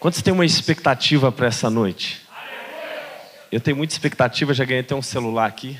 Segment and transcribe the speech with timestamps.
[0.00, 2.26] Quantos têm uma expectativa para essa noite?
[3.52, 5.78] Eu tenho muita expectativa, já ganhei até um celular aqui.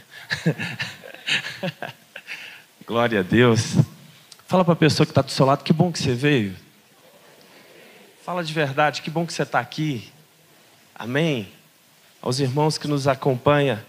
[2.87, 3.77] Glória a Deus.
[4.46, 6.55] Fala para a pessoa que está do seu lado, que bom que você veio.
[8.23, 10.12] Fala de verdade, que bom que você está aqui.
[10.95, 11.48] Amém.
[12.21, 13.80] Aos irmãos que nos acompanham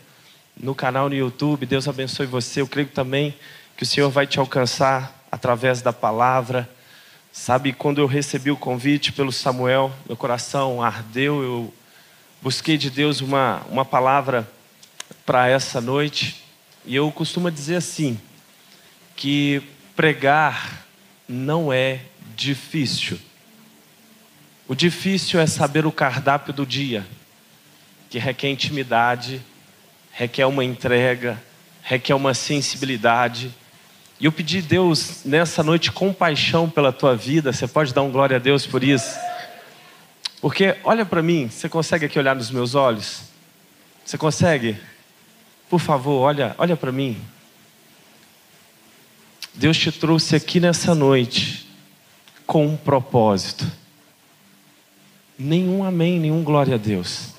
[0.55, 2.62] no canal no YouTube, Deus abençoe você.
[2.62, 3.35] Eu creio também
[3.76, 6.70] que o Senhor vai te alcançar através da palavra.
[7.31, 11.73] Sabe, quando eu recebi o convite pelo Samuel, meu coração ardeu, eu
[12.41, 14.49] busquei de Deus uma, uma palavra
[15.26, 16.43] para essa noite.
[16.85, 18.20] E eu costumo dizer assim:
[19.15, 19.62] que
[19.96, 20.85] pregar
[21.27, 22.01] não é
[22.35, 23.18] difícil.
[24.68, 27.07] O difícil é saber o cardápio do dia,
[28.10, 29.41] que requer intimidade,
[30.12, 31.41] requer uma entrega,
[31.82, 33.54] requer uma sensibilidade.
[34.21, 37.51] E eu pedi Deus nessa noite compaixão pela tua vida.
[37.51, 39.17] Você pode dar um glória a Deus por isso?
[40.39, 43.23] Porque olha para mim, você consegue aqui olhar nos meus olhos?
[44.05, 44.77] Você consegue?
[45.67, 47.19] Por favor, olha, olha para mim.
[49.55, 51.67] Deus te trouxe aqui nessa noite
[52.45, 53.65] com um propósito.
[55.35, 57.29] Nenhum amém, nenhum glória a Deus.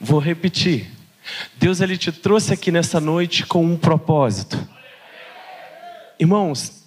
[0.00, 0.88] Vou repetir.
[1.56, 4.75] Deus ele te trouxe aqui nessa noite com um propósito.
[6.18, 6.82] Irmãos,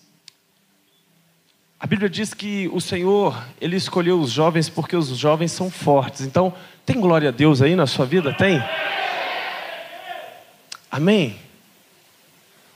[1.79, 6.21] a Bíblia diz que o Senhor, ele escolheu os jovens porque os jovens são fortes.
[6.21, 6.53] Então,
[6.85, 8.33] tem glória a Deus aí na sua vida?
[8.33, 8.59] Tem?
[10.91, 11.39] Amém?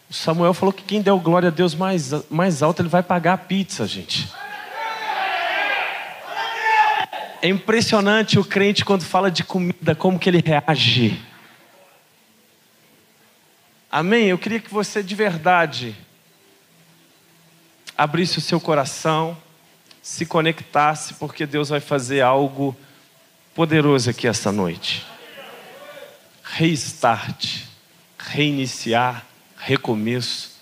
[0.10, 3.34] O Samuel falou que quem der glória a Deus mais, mais alto, ele vai pagar
[3.34, 4.32] a pizza, gente.
[7.42, 11.20] É impressionante o crente quando fala de comida, como que ele reage.
[13.92, 14.28] Amém?
[14.28, 15.96] Eu queria que você de verdade
[17.98, 19.38] abrisse o seu coração,
[20.02, 22.76] se conectasse, porque Deus vai fazer algo
[23.56, 25.06] poderoso aqui essa noite.
[26.44, 27.74] Restart
[28.30, 29.26] reiniciar,
[29.58, 30.54] recomeço.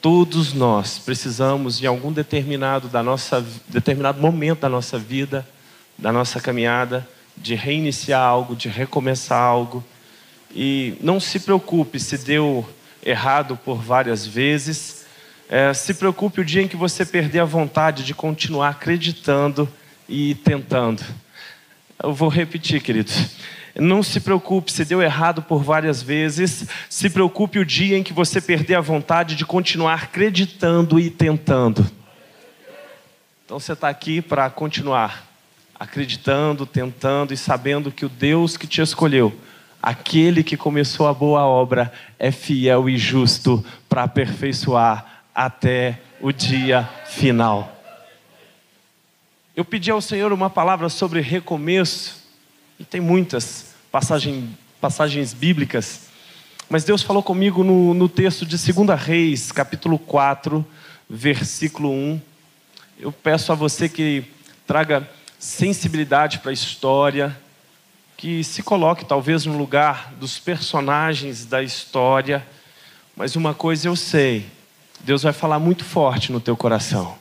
[0.00, 5.46] Todos nós precisamos, em algum determinado, da nossa, determinado momento da nossa vida,
[5.96, 9.82] da nossa caminhada, de reiniciar algo, de recomeçar algo.
[10.54, 12.68] E não se preocupe se deu
[13.02, 15.01] errado por várias vezes.
[15.54, 19.68] É, se preocupe o dia em que você perder a vontade de continuar acreditando
[20.08, 21.04] e tentando.
[22.02, 23.36] Eu vou repetir, queridos.
[23.76, 26.66] Não se preocupe se deu errado por várias vezes.
[26.88, 31.86] Se preocupe o dia em que você perder a vontade de continuar acreditando e tentando.
[33.44, 35.28] Então você está aqui para continuar
[35.78, 39.38] acreditando, tentando e sabendo que o Deus que te escolheu,
[39.82, 46.88] aquele que começou a boa obra, é fiel e justo para aperfeiçoar até o dia
[47.06, 47.76] final.
[49.54, 52.22] Eu pedi ao Senhor uma palavra sobre recomeço
[52.78, 56.08] e tem muitas passagem, passagens bíblicas.
[56.68, 60.64] Mas Deus falou comigo no, no texto de 2 Reis, capítulo 4,
[61.08, 62.20] versículo 1.
[62.98, 64.24] Eu peço a você que
[64.66, 65.06] traga
[65.38, 67.36] sensibilidade para a história,
[68.16, 72.46] que se coloque talvez no lugar dos personagens da história.
[73.14, 74.46] Mas uma coisa eu sei,
[75.02, 77.16] Deus vai falar muito forte no teu coração.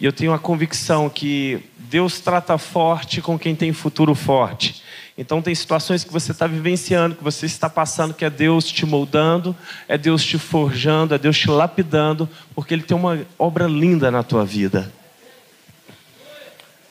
[0.00, 4.82] E eu tenho a convicção que Deus trata forte com quem tem futuro forte.
[5.16, 8.84] Então, tem situações que você está vivenciando, que você está passando, que é Deus te
[8.84, 14.10] moldando, é Deus te forjando, é Deus te lapidando, porque Ele tem uma obra linda
[14.10, 14.92] na tua vida.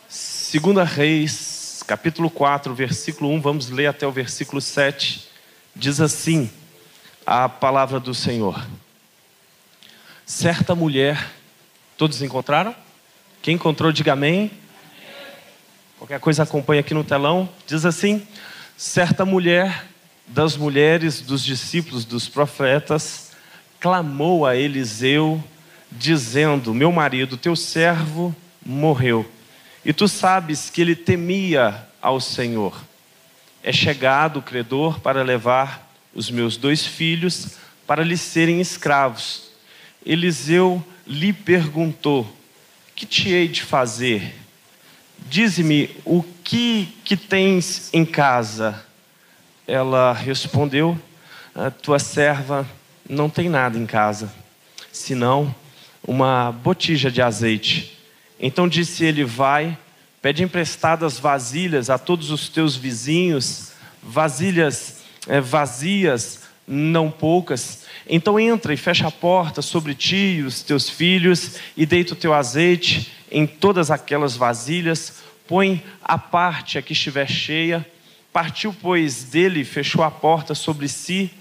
[0.07, 5.27] Segunda Reis, capítulo 4, versículo 1, vamos ler até o versículo 7.
[5.75, 6.49] Diz assim
[7.25, 8.65] a palavra do Senhor.
[10.25, 11.31] Certa mulher,
[11.97, 12.73] todos encontraram?
[13.41, 14.49] Quem encontrou, diga amém.
[15.97, 17.49] Qualquer coisa acompanha aqui no telão.
[17.67, 18.25] Diz assim:
[18.77, 19.85] certa mulher
[20.25, 23.31] das mulheres dos discípulos dos profetas
[23.81, 25.43] clamou a Eliseu,
[25.91, 28.33] dizendo: Meu marido, teu servo,
[28.65, 29.29] morreu.
[29.83, 32.81] E tu sabes que ele temia ao Senhor.
[33.61, 39.52] É chegado o credor para levar os meus dois filhos para lhe serem escravos.
[40.05, 42.27] Eliseu lhe perguntou:
[42.95, 44.33] que te hei de fazer?
[45.29, 48.85] Dize-me o que, que tens em casa?
[49.67, 50.99] Ela respondeu:
[51.55, 52.67] A tua serva
[53.09, 54.31] não tem nada em casa,
[54.91, 55.53] senão
[56.05, 57.97] uma botija de azeite.
[58.39, 59.77] Então disse ele: Vai,
[60.21, 63.71] pede emprestadas vasilhas a todos os teus vizinhos,
[64.01, 67.82] vasilhas é, vazias, não poucas.
[68.07, 72.17] Então entra e fecha a porta sobre ti e os teus filhos, e deita o
[72.17, 77.85] teu azeite em todas aquelas vasilhas, põe a parte a que estiver cheia.
[78.31, 81.31] Partiu, pois, dele fechou a porta sobre si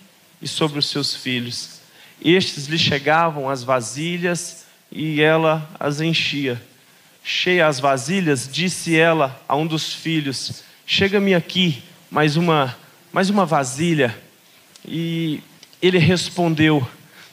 [0.40, 1.80] e sobre os seus filhos.
[2.24, 6.60] Estes lhe chegavam as vasilhas e ela as enchia.
[7.24, 12.76] Cheia as vasilhas, disse ela a um dos filhos: Chega-me aqui mais uma,
[13.12, 14.16] mais uma vasilha.
[14.84, 15.40] E
[15.82, 16.88] ele respondeu: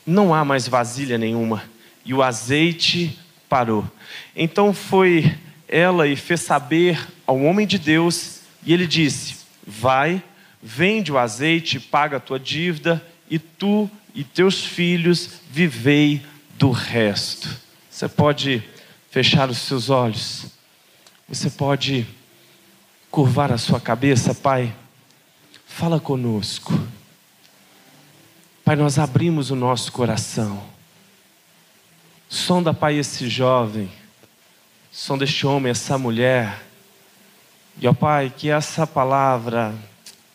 [0.06, 1.63] Não há mais vasilha nenhuma.
[2.04, 3.18] E o azeite
[3.48, 3.90] parou.
[4.36, 5.38] Então foi
[5.68, 10.24] ela e fez saber ao homem de Deus, e ele disse: Vai,
[10.62, 16.22] vende o azeite, paga a tua dívida, e tu e teus filhos vivei
[16.57, 17.48] do resto.
[17.90, 18.63] Você pode
[19.12, 20.48] fechar os seus olhos,
[21.28, 22.07] você pode
[23.12, 24.74] curvar a sua cabeça, Pai.
[25.68, 26.74] Fala conosco.
[28.69, 30.62] Pai, nós abrimos o nosso coração.
[32.30, 33.92] Sonda, Pai, esse jovem.
[34.92, 36.62] Sonda este homem, essa mulher.
[37.81, 39.74] E, ó Pai, que essa palavra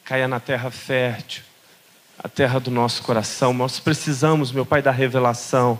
[0.04, 1.44] caia na terra fértil,
[2.18, 3.54] a terra do nosso coração.
[3.54, 5.78] Nós precisamos, meu Pai, da revelação.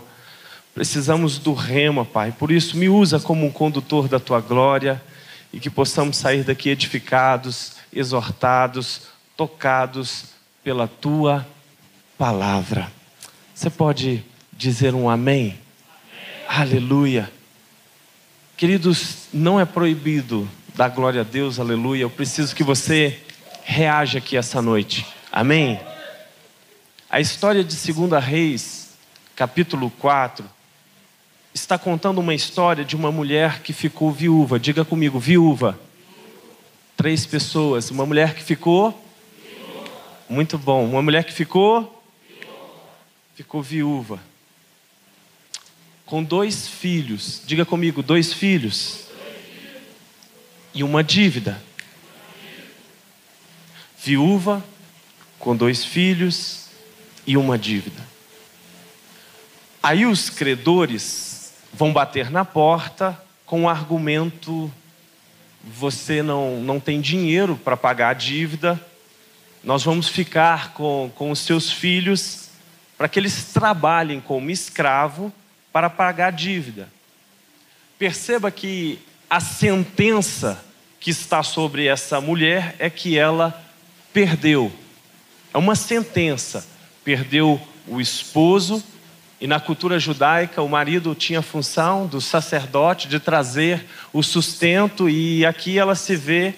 [0.73, 2.31] Precisamos do rema, Pai.
[2.31, 5.03] Por isso, me usa como um condutor da tua glória
[5.51, 10.27] e que possamos sair daqui edificados, exortados, tocados
[10.63, 11.45] pela tua
[12.17, 12.91] palavra.
[13.53, 14.23] Você pode
[14.53, 15.57] dizer um amém?
[16.47, 16.61] amém?
[16.61, 17.31] Aleluia.
[18.55, 22.03] Queridos, não é proibido dar glória a Deus, aleluia.
[22.03, 23.19] Eu preciso que você
[23.63, 25.05] reaja aqui essa noite.
[25.31, 25.79] Amém?
[27.09, 28.93] A história de 2 Reis,
[29.35, 30.45] capítulo 4,
[31.53, 34.59] está contando uma história de uma mulher que ficou viúva.
[34.59, 35.77] Diga comigo, viúva.
[36.95, 37.91] Três pessoas.
[37.91, 39.01] Uma mulher que ficou.
[40.29, 40.85] Muito bom.
[40.85, 41.94] Uma mulher que ficou
[43.35, 44.17] ficou viúva,
[46.05, 49.07] com dois filhos, diga comigo, dois filhos,
[50.73, 51.61] e uma dívida.
[54.01, 54.63] Viúva,
[55.37, 56.67] com dois filhos
[57.27, 58.01] e uma dívida.
[59.83, 64.71] Aí os credores vão bater na porta com o argumento:
[65.61, 68.79] você não, não tem dinheiro para pagar a dívida,
[69.61, 72.44] nós vamos ficar com, com os seus filhos
[72.97, 75.31] para que eles trabalhem como escravo
[75.71, 76.89] para pagar dívida.
[77.97, 78.99] Perceba que
[79.29, 80.63] a sentença
[80.99, 83.63] que está sobre essa mulher é que ela
[84.13, 84.71] perdeu.
[85.53, 86.65] É uma sentença.
[87.03, 88.83] Perdeu o esposo,
[89.39, 95.09] e na cultura judaica o marido tinha a função do sacerdote de trazer o sustento,
[95.09, 96.55] e aqui ela se vê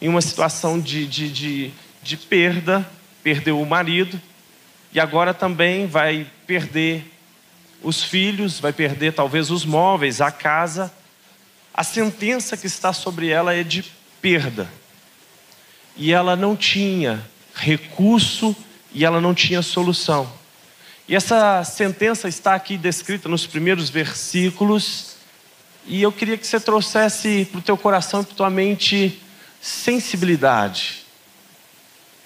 [0.00, 1.70] em uma situação de, de, de,
[2.02, 2.88] de perda,
[3.22, 4.20] perdeu o marido,
[4.92, 7.04] e agora também vai perder
[7.82, 10.92] os filhos, vai perder talvez os móveis, a casa.
[11.72, 13.84] A sentença que está sobre ela é de
[14.20, 14.68] perda.
[15.96, 17.24] E ela não tinha
[17.54, 18.54] recurso
[18.92, 20.30] e ela não tinha solução.
[21.08, 25.16] E essa sentença está aqui descrita nos primeiros versículos.
[25.86, 29.20] E eu queria que você trouxesse para o teu coração e para a tua mente
[29.60, 31.00] sensibilidade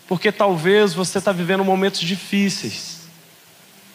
[0.08, 3.08] porque talvez você está vivendo momentos difíceis.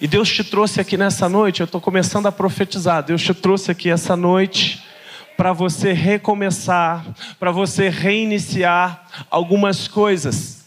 [0.01, 3.71] E Deus te trouxe aqui nessa noite, eu estou começando a profetizar, Deus te trouxe
[3.71, 4.81] aqui essa noite
[5.35, 7.05] para você recomeçar,
[7.39, 10.65] para você reiniciar algumas coisas.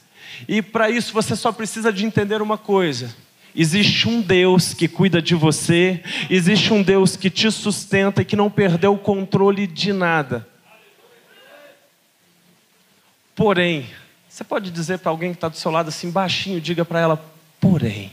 [0.49, 3.15] E para isso você só precisa de entender uma coisa:
[3.55, 8.37] existe um Deus que cuida de você, existe um Deus que te sustenta e que
[8.37, 10.47] não perdeu o controle de nada.
[13.35, 13.87] Porém,
[14.33, 17.23] você pode dizer para alguém que está do seu lado assim, baixinho, diga para ela,
[17.61, 18.11] porém.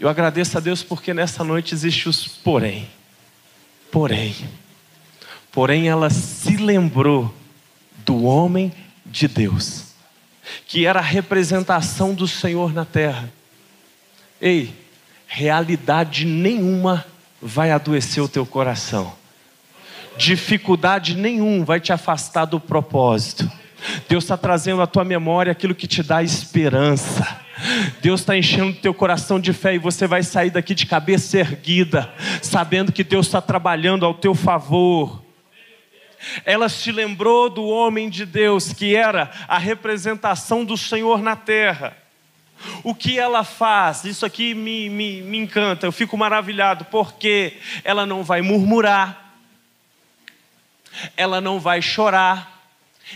[0.00, 2.88] Eu agradeço a Deus porque nessa noite existe os porém.
[3.92, 4.34] Porém.
[5.52, 7.34] Porém, ela se lembrou
[8.06, 8.72] do homem
[9.04, 9.88] de Deus,
[10.66, 13.30] que era a representação do Senhor na terra.
[14.40, 14.74] Ei,
[15.26, 17.04] realidade nenhuma
[17.42, 19.17] vai adoecer o teu coração
[20.18, 23.50] dificuldade nenhum vai te afastar do propósito.
[24.08, 27.40] Deus está trazendo à tua memória aquilo que te dá esperança.
[28.00, 32.12] Deus está enchendo teu coração de fé e você vai sair daqui de cabeça erguida,
[32.42, 35.24] sabendo que Deus está trabalhando ao teu favor.
[36.44, 41.96] ela se lembrou do homem de Deus, que era a representação do Senhor na terra.
[42.82, 48.04] O que ela faz, isso aqui me, me, me encanta, eu fico maravilhado, porque ela
[48.04, 49.27] não vai murmurar,
[51.16, 52.58] ela não vai chorar,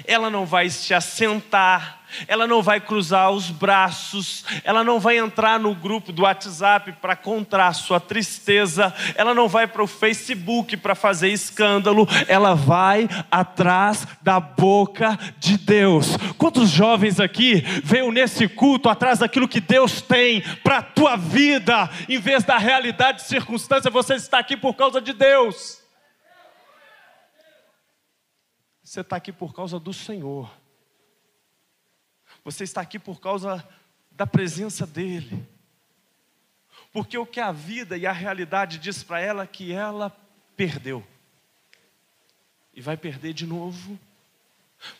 [0.06, 5.58] ela não vai se assentar, ela não vai cruzar os braços, ela não vai entrar
[5.58, 10.94] no grupo do WhatsApp para contar sua tristeza, ela não vai para o Facebook para
[10.94, 16.16] fazer escândalo, ela vai atrás da boca de Deus.
[16.38, 21.88] Quantos jovens aqui veio nesse culto atrás daquilo que Deus tem para a tua vida,
[22.08, 25.81] em vez da realidade e circunstância, você está aqui por causa de Deus.
[28.92, 30.52] Você está aqui por causa do Senhor.
[32.44, 33.66] Você está aqui por causa
[34.10, 35.48] da presença dEle.
[36.92, 40.14] Porque o que a vida e a realidade diz para ela é que ela
[40.54, 41.02] perdeu.
[42.74, 43.98] E vai perder de novo.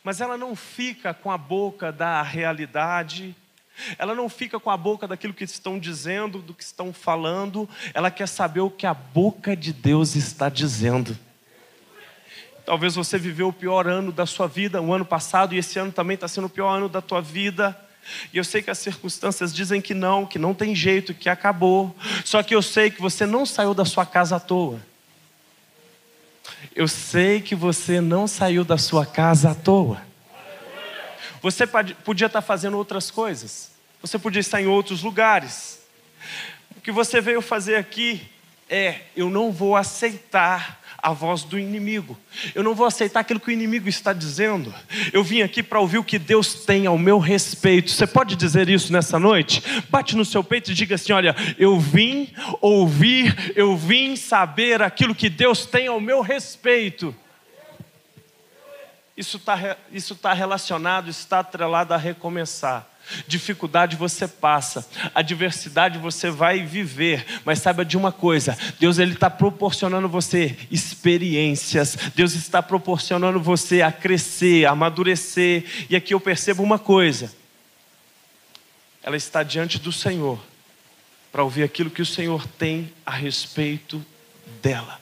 [0.03, 3.37] Mas ela não fica com a boca da realidade,
[3.99, 8.11] ela não fica com a boca daquilo que estão dizendo, do que estão falando, ela
[8.11, 11.15] quer saber o que a boca de Deus está dizendo.
[12.65, 15.91] Talvez você viveu o pior ano da sua vida, o ano passado, e esse ano
[15.91, 17.77] também está sendo o pior ano da tua vida.
[18.33, 21.95] E eu sei que as circunstâncias dizem que não, que não tem jeito, que acabou.
[22.25, 24.81] Só que eu sei que você não saiu da sua casa à toa.
[26.75, 30.01] Eu sei que você não saiu da sua casa à toa.
[31.41, 33.73] Você podia estar fazendo outras coisas.
[34.01, 35.81] Você podia estar em outros lugares.
[36.77, 38.23] O que você veio fazer aqui
[38.69, 42.17] é: eu não vou aceitar a voz do inimigo.
[42.55, 44.73] Eu não vou aceitar aquilo que o inimigo está dizendo.
[45.13, 47.91] Eu vim aqui para ouvir o que Deus tem ao meu respeito.
[47.91, 49.61] Você pode dizer isso nessa noite?
[49.91, 55.15] Bate no seu peito e diga assim: Olha, eu vim ouvir, eu vim saber aquilo
[55.15, 57.13] que Deus tem ao meu respeito.
[59.17, 62.89] Isso está isso tá relacionado, está atrelado a recomeçar.
[63.27, 69.29] Dificuldade você passa, adversidade você vai viver, mas saiba de uma coisa: Deus ele está
[69.29, 75.65] proporcionando você experiências, Deus está proporcionando você a crescer, a amadurecer.
[75.91, 77.33] E aqui eu percebo uma coisa:
[79.03, 80.41] ela está diante do Senhor
[81.31, 84.05] para ouvir aquilo que o Senhor tem a respeito
[84.63, 85.01] dela.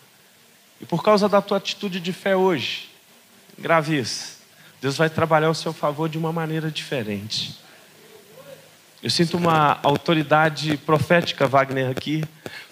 [0.80, 2.88] E por causa da tua atitude de fé hoje,
[3.58, 4.38] grave isso.
[4.80, 7.58] Deus vai trabalhar ao seu favor de uma maneira diferente.
[9.02, 12.22] Eu sinto uma autoridade profética, Wagner, aqui,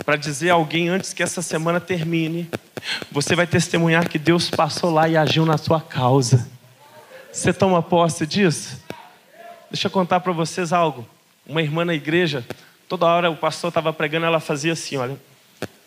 [0.04, 2.47] para dizer a alguém antes que essa semana termine:
[3.11, 6.47] você vai testemunhar que Deus passou lá e agiu na sua causa.
[7.32, 8.78] Você toma posse disso?
[9.70, 11.08] Deixa eu contar para vocês algo.
[11.47, 12.47] Uma irmã na igreja,
[12.87, 15.16] toda hora o pastor estava pregando, ela fazia assim, olha.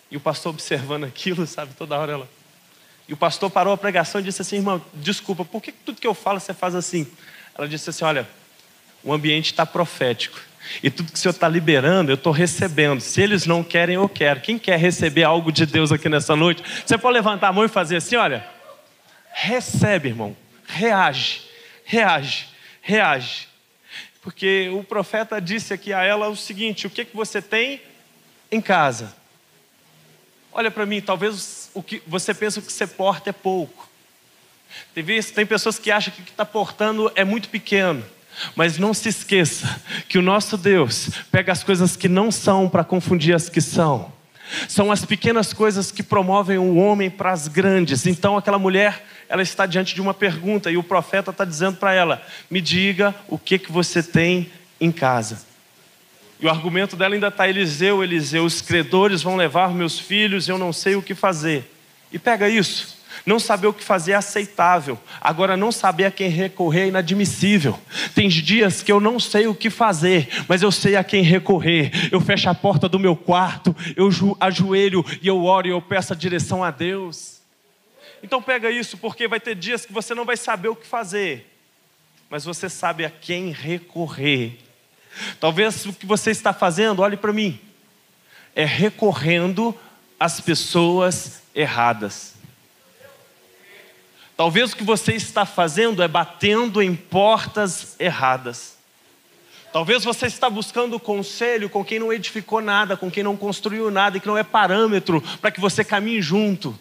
[0.09, 2.29] E o pastor observando aquilo, sabe, toda hora ela.
[3.07, 6.07] E o pastor parou a pregação e disse assim: irmão, desculpa, por que tudo que
[6.07, 7.05] eu falo você faz assim?
[7.55, 8.27] Ela disse assim: olha
[9.03, 10.39] o ambiente está profético.
[10.81, 13.01] E tudo que o Senhor está liberando, eu estou recebendo.
[13.01, 14.41] Se eles não querem, eu quero.
[14.41, 16.63] Quem quer receber algo de Deus aqui nessa noite?
[16.85, 18.45] Você pode levantar a mão e fazer assim: olha,
[19.33, 21.41] recebe, irmão, reage,
[21.83, 22.47] reage,
[22.81, 23.47] reage.
[24.21, 27.81] Porque o profeta disse aqui a ela o seguinte: o que, que você tem
[28.51, 29.13] em casa?
[30.53, 33.89] Olha para mim, talvez o que você pensa que você porta é pouco.
[34.93, 38.05] Tem, tem pessoas que acham que o que está portando é muito pequeno.
[38.55, 42.83] Mas não se esqueça que o nosso Deus pega as coisas que não são para
[42.83, 44.11] confundir as que são.
[44.67, 48.05] São as pequenas coisas que promovem o homem para as grandes.
[48.05, 51.93] Então aquela mulher, ela está diante de uma pergunta e o profeta está dizendo para
[51.93, 55.39] ela: "Me diga o que que você tem em casa".
[56.39, 60.57] E o argumento dela ainda está Eliseu, Eliseu, os credores vão levar meus filhos, eu
[60.57, 61.71] não sei o que fazer.
[62.11, 63.00] E pega isso.
[63.25, 64.99] Não saber o que fazer é aceitável.
[65.19, 67.79] Agora, não saber a quem recorrer é inadmissível.
[68.15, 71.91] Tem dias que eu não sei o que fazer, mas eu sei a quem recorrer.
[72.11, 74.09] Eu fecho a porta do meu quarto, eu
[74.39, 77.39] ajoelho e eu oro e eu peço a direção a Deus.
[78.23, 81.47] Então, pega isso, porque vai ter dias que você não vai saber o que fazer,
[82.29, 84.59] mas você sabe a quem recorrer.
[85.39, 87.59] Talvez o que você está fazendo, olhe para mim,
[88.55, 89.77] é recorrendo
[90.19, 92.30] às pessoas erradas.
[94.41, 98.75] Talvez o que você está fazendo é batendo em portas erradas.
[99.71, 104.17] Talvez você está buscando conselho com quem não edificou nada, com quem não construiu nada
[104.17, 106.75] e que não é parâmetro para que você caminhe junto.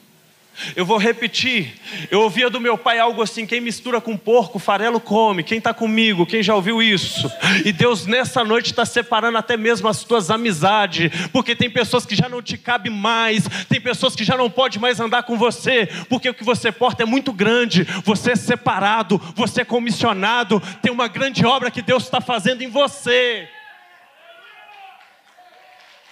[0.77, 1.75] Eu vou repetir.
[2.11, 5.43] Eu ouvia do meu pai algo assim: quem mistura com porco, farelo come.
[5.43, 6.27] Quem está comigo?
[6.27, 7.31] Quem já ouviu isso?
[7.65, 12.15] E Deus nessa noite está separando até mesmo as tuas amizades, porque tem pessoas que
[12.15, 15.89] já não te cabe mais, tem pessoas que já não pode mais andar com você,
[16.09, 17.85] porque o que você porta é muito grande.
[18.05, 20.61] Você é separado, você é comissionado.
[20.83, 23.49] Tem uma grande obra que Deus está fazendo em você.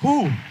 [0.02, 0.47] Uh.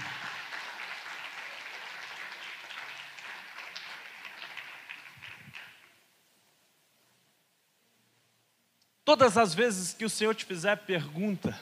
[9.07, 11.57] Todas as vezes que o Senhor te fizer pergunta,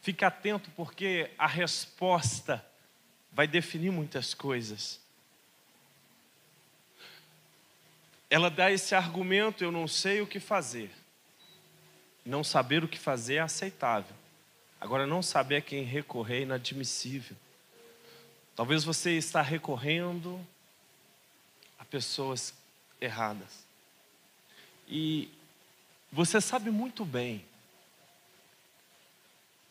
[0.00, 2.64] fique atento porque a resposta
[3.30, 4.98] vai definir muitas coisas.
[8.30, 10.90] Ela dá esse argumento: eu não sei o que fazer.
[12.24, 14.16] Não saber o que fazer é aceitável.
[14.80, 17.36] Agora, não saber a quem recorrer é inadmissível.
[18.56, 20.40] Talvez você está recorrendo
[21.78, 22.54] a pessoas
[23.02, 23.66] erradas.
[24.88, 25.30] E
[26.12, 27.44] você sabe muito bem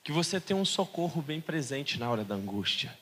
[0.04, 2.98] que você tem um socorro bem presente na hora da angústia.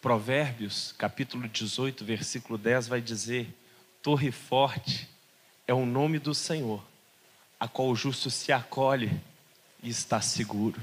[0.00, 3.54] Provérbios, capítulo 18, versículo 10 vai dizer:
[4.02, 5.08] Torre forte
[5.66, 6.82] é o nome do Senhor,
[7.58, 9.20] a qual o justo se acolhe
[9.82, 10.80] e está seguro.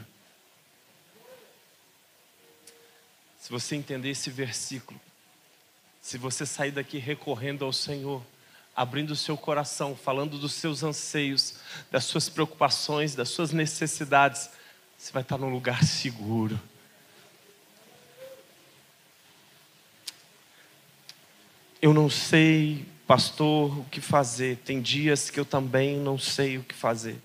[3.39, 4.99] Se você entender esse versículo,
[5.99, 8.23] se você sair daqui recorrendo ao Senhor,
[8.77, 11.55] abrindo o seu coração, falando dos seus anseios,
[11.89, 14.51] das suas preocupações, das suas necessidades,
[14.95, 16.59] você vai estar num lugar seguro.
[21.81, 24.57] Eu não sei, pastor, o que fazer.
[24.57, 27.19] Tem dias que eu também não sei o que fazer.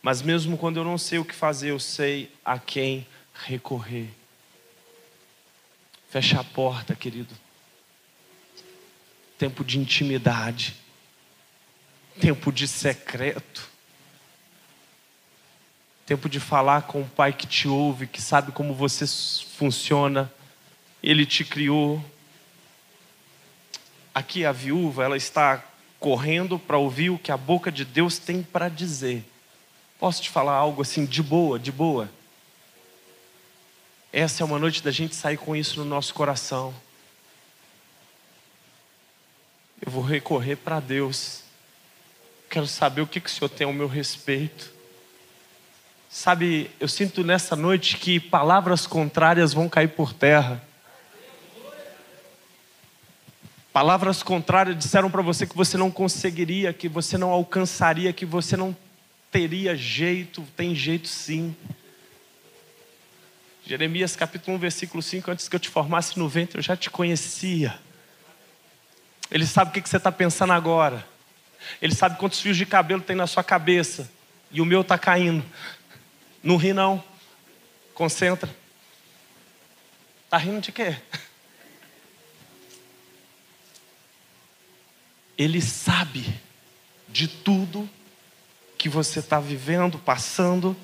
[0.00, 3.04] Mas mesmo quando eu não sei o que fazer, eu sei a quem
[3.34, 4.10] recorrer.
[6.08, 7.47] Fecha a porta, querido
[9.38, 10.74] tempo de intimidade,
[12.20, 13.70] tempo de secreto,
[16.04, 19.06] tempo de falar com o Pai que te ouve, que sabe como você
[19.56, 20.30] funciona,
[21.00, 22.04] Ele te criou.
[24.12, 25.64] Aqui a viúva, ela está
[26.00, 29.24] correndo para ouvir o que a boca de Deus tem para dizer.
[30.00, 32.10] Posso te falar algo assim de boa, de boa?
[34.12, 36.74] Essa é uma noite da gente sair com isso no nosso coração
[39.80, 41.42] eu vou recorrer para Deus.
[42.50, 44.72] Quero saber o que, que o Senhor tem ao meu respeito.
[46.10, 50.62] Sabe, eu sinto nessa noite que palavras contrárias vão cair por terra.
[53.72, 58.56] Palavras contrárias disseram para você que você não conseguiria, que você não alcançaria, que você
[58.56, 58.74] não
[59.30, 60.42] teria jeito.
[60.56, 61.54] Tem jeito sim.
[63.64, 66.88] Jeremias capítulo 1, versículo 5: Antes que eu te formasse no ventre, eu já te
[66.88, 67.78] conhecia.
[69.30, 71.06] Ele sabe o que você está pensando agora.
[71.82, 74.10] Ele sabe quantos fios de cabelo tem na sua cabeça.
[74.50, 75.44] E o meu está caindo.
[76.42, 77.02] Não ri, não.
[77.94, 78.48] Concentra.
[80.24, 80.96] Está rindo de quê?
[85.36, 86.40] Ele sabe
[87.08, 87.88] de tudo
[88.76, 90.76] que você está vivendo, passando.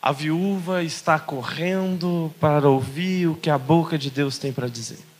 [0.00, 5.11] A viúva está correndo para ouvir o que a boca de Deus tem para dizer.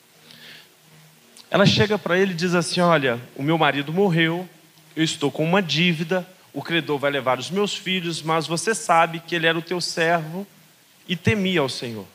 [1.52, 4.48] Ela chega para ele e diz assim: Olha, o meu marido morreu,
[4.96, 9.20] eu estou com uma dívida, o credor vai levar os meus filhos, mas você sabe
[9.20, 10.46] que ele era o teu servo
[11.06, 12.06] e temia ao Senhor.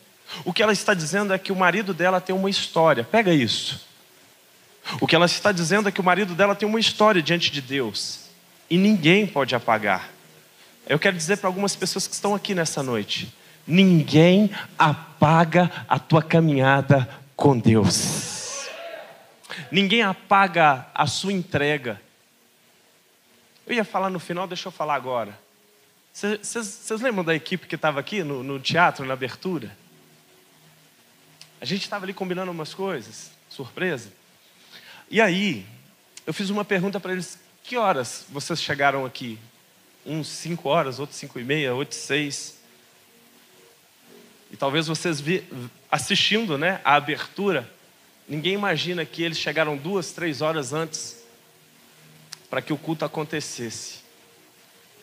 [0.44, 3.86] O que ela está dizendo é que o marido dela tem uma história, pega isso.
[5.00, 7.62] O que ela está dizendo é que o marido dela tem uma história diante de
[7.62, 8.22] Deus
[8.68, 10.10] e ninguém pode apagar.
[10.90, 13.32] Eu quero dizer para algumas pessoas que estão aqui nessa noite:
[13.68, 18.37] ninguém apaga a tua caminhada com Deus.
[19.72, 22.02] Ninguém apaga a sua entrega.
[23.66, 25.38] Eu ia falar no final, deixa eu falar agora.
[26.14, 29.78] Vocês lembram da equipe que estava aqui no, no teatro, na abertura?
[31.60, 34.12] A gente estava ali combinando umas coisas, surpresa.
[35.10, 35.66] E aí,
[36.26, 39.38] eu fiz uma pergunta para eles: que horas vocês chegaram aqui?
[40.06, 42.58] Uns cinco horas, outros cinco e meia, outros seis.
[44.50, 45.44] E talvez vocês vi,
[45.92, 47.70] assistindo né, a abertura,
[48.28, 51.18] Ninguém imagina que eles chegaram duas, três horas antes
[52.50, 54.00] para que o culto acontecesse.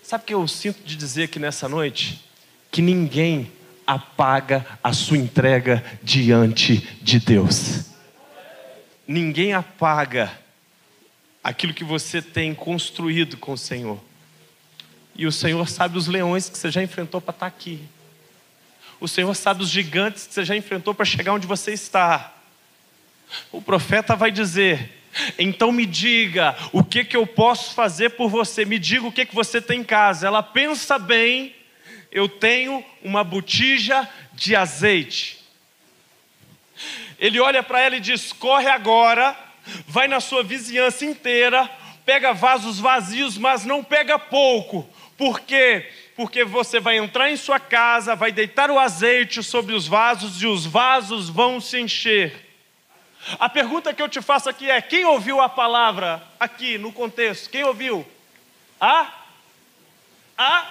[0.03, 2.23] Sabe o que eu sinto de dizer aqui nessa noite?
[2.71, 3.51] Que ninguém
[3.87, 7.87] apaga a sua entrega diante de Deus.
[9.07, 10.39] Ninguém apaga
[11.43, 13.99] aquilo que você tem construído com o Senhor.
[15.15, 17.81] E o Senhor sabe os leões que você já enfrentou para estar aqui.
[19.01, 22.35] O Senhor sabe os gigantes que você já enfrentou para chegar onde você está.
[23.53, 24.91] O profeta vai dizer:
[25.39, 29.27] então me diga o que, que eu posso fazer por você, me diga o que,
[29.27, 30.27] que você tem em casa.
[30.27, 31.55] Ela pensa bem,
[32.11, 35.43] eu tenho uma botija de azeite.
[37.19, 39.37] Ele olha para ela e diz: corre agora,
[39.87, 41.71] vai na sua vizinhança inteira,
[42.05, 44.89] pega vasos vazios, mas não pega pouco.
[45.17, 45.91] Por quê?
[46.17, 50.47] Porque você vai entrar em sua casa, vai deitar o azeite sobre os vasos e
[50.47, 52.44] os vasos vão se encher.
[53.39, 57.51] A pergunta que eu te faço aqui é: quem ouviu a palavra aqui no contexto?
[57.51, 58.07] Quem ouviu?
[58.81, 59.09] A?
[60.37, 60.67] A?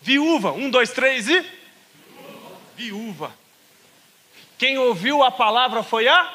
[0.00, 0.52] Viúva.
[0.52, 1.44] Um, dois, três e?
[2.76, 3.32] Viúva.
[4.56, 6.34] Quem ouviu a palavra foi a?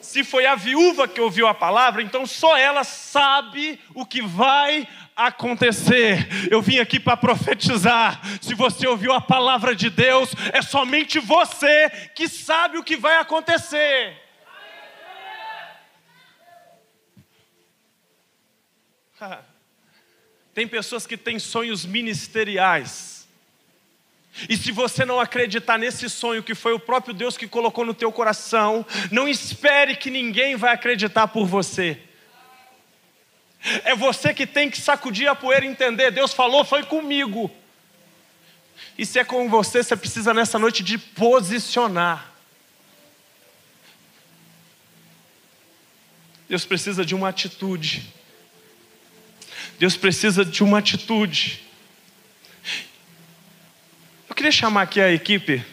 [0.00, 4.88] Se foi a viúva que ouviu a palavra, então só ela sabe o que vai
[5.26, 6.28] acontecer.
[6.50, 8.20] Eu vim aqui para profetizar.
[8.40, 13.16] Se você ouviu a palavra de Deus, é somente você que sabe o que vai
[13.18, 14.16] acontecer.
[20.54, 23.20] Tem pessoas que têm sonhos ministeriais.
[24.48, 27.92] E se você não acreditar nesse sonho que foi o próprio Deus que colocou no
[27.92, 32.00] teu coração, não espere que ninguém vai acreditar por você.
[33.84, 36.10] É você que tem que sacudir a poeira e entender.
[36.10, 37.50] Deus falou, foi comigo.
[38.96, 42.32] E se é com você, você precisa nessa noite de posicionar.
[46.48, 48.12] Deus precisa de uma atitude.
[49.78, 51.62] Deus precisa de uma atitude.
[54.28, 55.64] Eu queria chamar aqui a equipe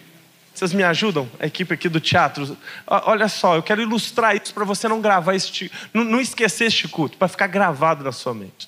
[0.58, 1.30] vocês me ajudam?
[1.40, 2.58] A equipe aqui do teatro.
[2.88, 6.88] Olha só, eu quero ilustrar isso para você não gravar este, não, não esquecer este
[6.88, 8.68] culto, para ficar gravado na sua mente.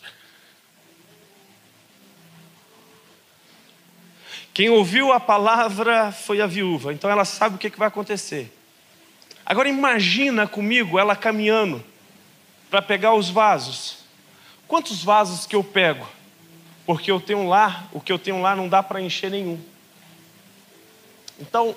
[4.53, 8.55] Quem ouviu a palavra foi a viúva, então ela sabe o que, que vai acontecer.
[9.45, 11.83] Agora imagina comigo ela caminhando
[12.69, 13.99] para pegar os vasos.
[14.67, 16.07] Quantos vasos que eu pego?
[16.85, 19.59] Porque eu tenho lá, o que eu tenho lá não dá para encher nenhum.
[21.39, 21.75] Então,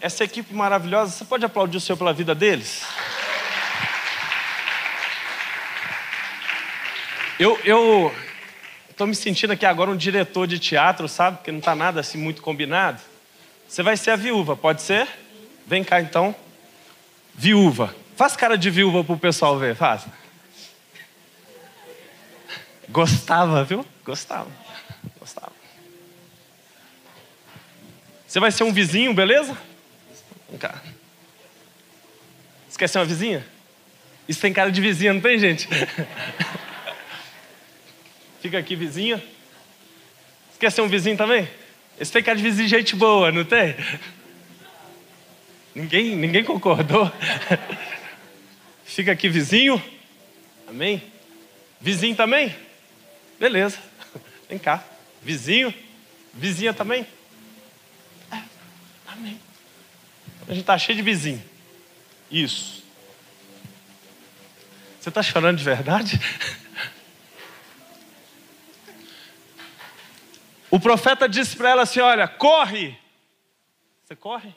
[0.00, 2.82] essa equipe maravilhosa, você pode aplaudir o Senhor pela vida deles?
[7.38, 8.14] Eu
[8.88, 11.38] estou me sentindo aqui agora um diretor de teatro, sabe?
[11.38, 13.00] Porque não está nada assim muito combinado.
[13.68, 15.08] Você vai ser a viúva, pode ser?
[15.66, 16.34] Vem cá então.
[17.34, 17.94] Viúva.
[18.16, 20.02] Faz cara de viúva para o pessoal ver, faz.
[22.88, 23.84] Gostava, viu?
[24.04, 24.61] Gostava.
[28.32, 29.54] Você vai ser um vizinho, beleza?
[30.48, 30.82] Vem cá.
[32.66, 33.46] Você quer ser uma vizinha?
[34.26, 35.68] Isso tem cara de vizinha, não tem, gente?
[38.40, 39.18] Fica aqui, vizinha.
[39.18, 41.46] Você quer ser um vizinho também?
[42.00, 43.76] Esse tem cara de vizinho, gente boa, não tem?
[45.74, 47.12] Ninguém, ninguém concordou.
[48.86, 49.82] Fica aqui, vizinho.
[50.66, 51.02] Amém?
[51.78, 52.56] Vizinho também?
[53.38, 53.78] Beleza.
[54.48, 54.82] Vem cá.
[55.22, 55.74] Vizinho.
[56.32, 57.06] Vizinha também?
[59.22, 59.40] Amém.
[60.48, 61.40] A gente está cheio de vizinho.
[62.28, 62.82] Isso.
[65.00, 66.18] Você está chorando de verdade?
[70.68, 72.98] O profeta disse para ela assim: Olha, corre.
[74.04, 74.52] Você corre?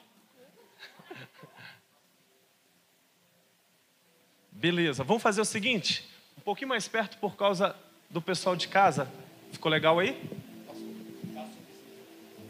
[4.50, 7.76] Beleza, vamos fazer o seguinte: um pouquinho mais perto por causa
[8.10, 9.08] do pessoal de casa.
[9.52, 10.20] Ficou legal aí?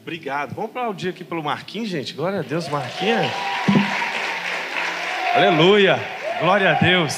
[0.06, 0.54] Obrigado.
[0.54, 2.14] Vamos aplaudir aqui pelo Marquinhos, gente.
[2.14, 3.26] Glória a Deus, Marquinhos.
[5.34, 5.98] Aleluia.
[6.38, 7.16] Glória a Deus.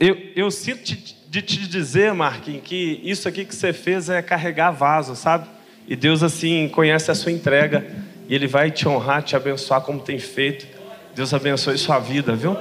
[0.00, 0.96] Eu, eu sinto
[1.28, 5.46] de te dizer, Marquinhos, que isso aqui que você fez é carregar vaso, sabe?
[5.86, 7.86] E Deus, assim, conhece a sua entrega.
[8.26, 10.66] E Ele vai te honrar, te abençoar como tem feito.
[11.14, 12.56] Deus abençoe sua vida, viu?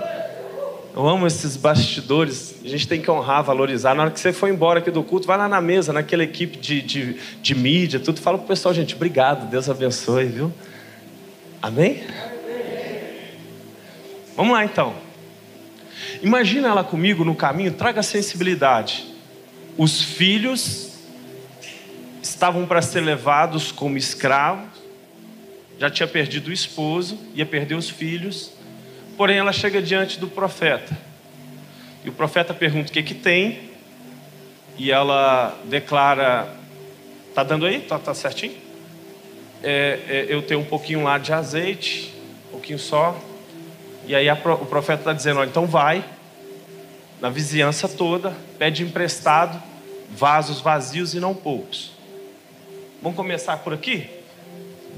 [0.95, 2.55] Eu amo esses bastidores.
[2.63, 3.95] A gente tem que honrar, valorizar.
[3.95, 6.55] Na hora que você for embora aqui do culto, vai lá na mesa, naquela equipe
[6.55, 8.21] de, de, de mídia, tudo.
[8.21, 10.53] Fala pro pessoal, gente, obrigado, Deus abençoe, viu?
[11.59, 12.03] Amém?
[14.35, 14.93] Vamos lá então.
[16.21, 19.05] Imagina ela comigo no caminho, traga sensibilidade.
[19.75, 20.91] Os filhos
[22.21, 24.69] estavam para ser levados como escravos,
[25.79, 28.51] já tinha perdido o esposo, ia perder os filhos
[29.17, 30.97] Porém, ela chega diante do profeta.
[32.03, 33.71] E o profeta pergunta o que que tem.
[34.77, 36.47] E ela declara:
[37.33, 37.81] Tá dando aí?
[37.81, 38.55] Tá, tá certinho?
[39.61, 42.13] É, é, eu tenho um pouquinho lá de azeite,
[42.47, 43.17] um pouquinho só.
[44.05, 46.03] E aí a, o profeta está dizendo: ó, então vai
[47.21, 49.61] na vizinhança toda, pede emprestado
[50.09, 51.93] vasos vazios e não poucos.
[53.01, 54.09] Vamos começar por aqui?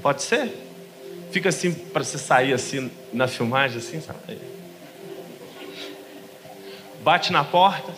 [0.02, 0.65] Pode ser?
[1.36, 4.40] Fica assim para você sair assim na filmagem, assim, sabe?
[7.04, 7.94] Bate na porta.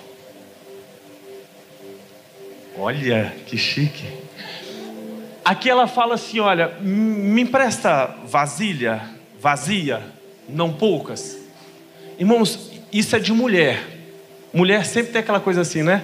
[2.75, 4.07] Olha que chique.
[5.45, 9.07] Aqui ela fala assim: olha, me empresta vasilha,
[9.39, 10.01] vazia,
[10.49, 11.37] não poucas.
[12.17, 13.83] Irmãos, isso é de mulher.
[14.51, 16.03] Mulher sempre tem aquela coisa assim, né?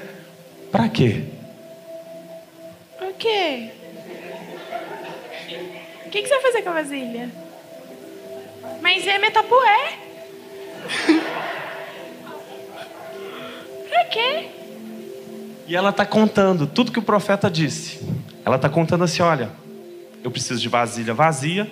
[0.71, 1.23] Para quê?
[2.95, 3.71] Pra quê?
[6.13, 7.27] O que, que você vai fazer com a vasilha?
[8.83, 9.97] Mas é metapué.
[13.89, 14.47] pra quê?
[15.67, 17.99] E ela está contando tudo que o profeta disse.
[18.45, 19.49] Ela está contando assim: olha,
[20.23, 21.67] eu preciso de vasilha vazia,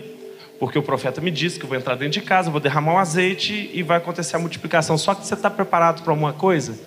[0.60, 2.96] porque o profeta me disse que eu vou entrar dentro de casa, vou derramar o
[2.96, 4.98] um azeite e vai acontecer a multiplicação.
[4.98, 6.80] Só que você está preparado para uma coisa?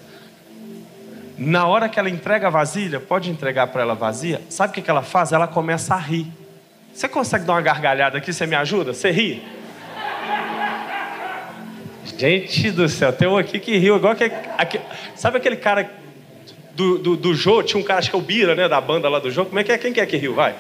[1.38, 4.83] Na hora que ela entrega a vasilha, pode entregar para ela vazia, sabe o que,
[4.83, 5.31] que ela faz?
[5.31, 6.27] Ela começa a rir.
[6.95, 8.33] Você consegue dar uma gargalhada aqui?
[8.33, 8.95] Você me ajuda?
[8.95, 9.43] Você ri?
[12.17, 14.31] Gente do céu, tem um aqui que riu, igual que.
[14.57, 14.81] Aqui,
[15.17, 15.91] sabe aquele cara
[16.73, 17.63] do, do, do Jô?
[17.65, 18.69] Tinha um cara, acho que é o Bira, né?
[18.69, 19.45] Da banda lá do Jô.
[19.45, 19.79] Como é que é?
[19.79, 20.35] Quem que é que riu?
[20.35, 20.55] Vai.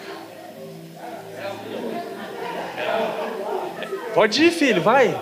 [4.12, 5.16] Pode ir, filho, vai.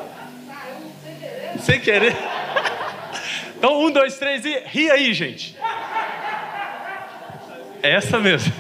[1.61, 2.17] Sem querer.
[3.63, 5.57] Então, um, dois, três e ri aí, gente.
[7.81, 8.53] É essa mesmo.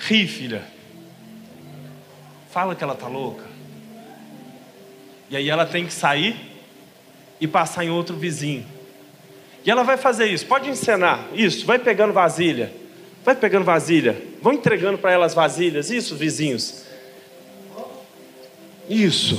[0.00, 0.64] Ri, filha.
[2.50, 3.44] Fala que ela tá louca.
[5.28, 6.36] E aí ela tem que sair
[7.40, 8.66] e passar em outro vizinho.
[9.64, 10.46] E ela vai fazer isso.
[10.46, 11.66] Pode encenar isso.
[11.66, 12.72] Vai pegando vasilha.
[13.24, 14.20] Vai pegando vasilha.
[14.42, 15.90] Vão entregando para elas vasilhas.
[15.90, 16.84] Isso, vizinhos.
[18.88, 19.38] Isso.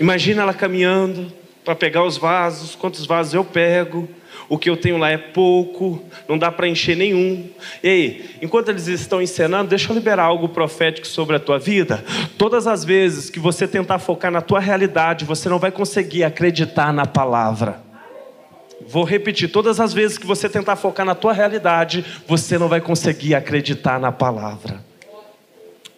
[0.00, 1.30] Imagina ela caminhando
[1.64, 2.76] para pegar os vasos.
[2.76, 4.08] Quantos vasos eu pego?
[4.48, 7.48] O que eu tenho lá é pouco, não dá para encher nenhum.
[7.82, 12.04] Ei, enquanto eles estão encenando, deixa eu liberar algo profético sobre a tua vida.
[12.36, 16.92] Todas as vezes que você tentar focar na tua realidade, você não vai conseguir acreditar
[16.92, 17.80] na palavra.
[18.86, 22.80] Vou repetir, todas as vezes que você tentar focar na tua realidade, você não vai
[22.80, 24.84] conseguir acreditar na palavra.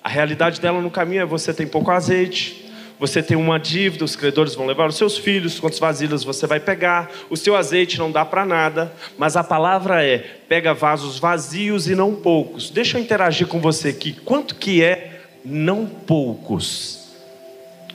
[0.02, 2.63] A realidade dela no caminho é você tem pouco azeite,
[3.06, 6.58] você tem uma dívida, os credores vão levar os seus filhos, quantas vasilhas você vai
[6.58, 11.86] pegar, o seu azeite não dá para nada, mas a palavra é: pega vasos vazios
[11.86, 12.70] e não poucos.
[12.70, 14.14] Deixa eu interagir com você aqui.
[14.24, 17.10] Quanto que é não poucos?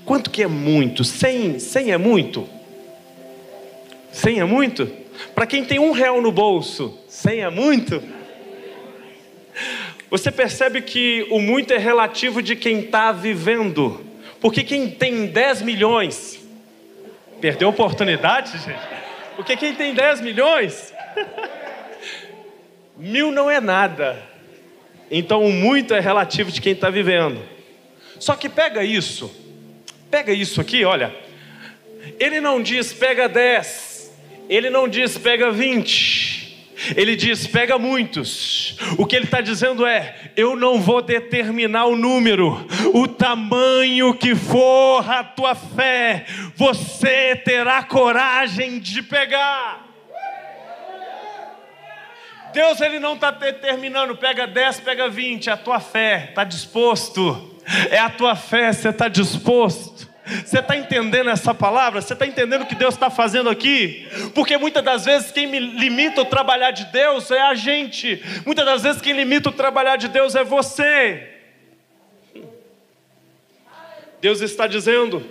[0.05, 1.03] Quanto que é muito?
[1.03, 2.47] Cem, cem é muito?
[4.11, 4.91] Cem é muito?
[5.33, 7.99] Para quem tem um real no bolso, cem é muito?
[10.11, 14.08] Você percebe que o muito é relativo de quem está vivendo.
[14.41, 16.39] Porque quem tem 10 milhões
[17.41, 18.79] perdeu a oportunidade, gente.
[19.35, 20.93] Porque quem tem 10 milhões,
[22.97, 24.21] mil não é nada.
[25.11, 27.41] Então o muito é relativo de quem está vivendo.
[28.19, 29.33] Só que pega isso,
[30.11, 31.13] pega isso aqui, olha.
[32.19, 34.11] Ele não diz pega 10,
[34.49, 36.28] ele não diz pega 20.
[36.95, 38.77] Ele diz: pega muitos.
[38.97, 44.35] O que ele está dizendo é: eu não vou determinar o número, o tamanho que
[44.35, 49.87] for a tua fé, você terá coragem de pegar.
[52.53, 57.55] Deus ele não está determinando, pega 10, pega 20, é a tua fé, está disposto,
[57.91, 59.88] é a tua fé, você está disposto.
[60.49, 62.01] Você está entendendo essa palavra?
[62.01, 64.07] Você está entendendo o que Deus está fazendo aqui?
[64.33, 68.19] Porque muitas das vezes quem me limita o trabalhar de Deus é a gente.
[68.47, 71.35] Muitas das vezes quem limita o trabalhar de Deus é você.
[74.19, 75.23] Deus está dizendo: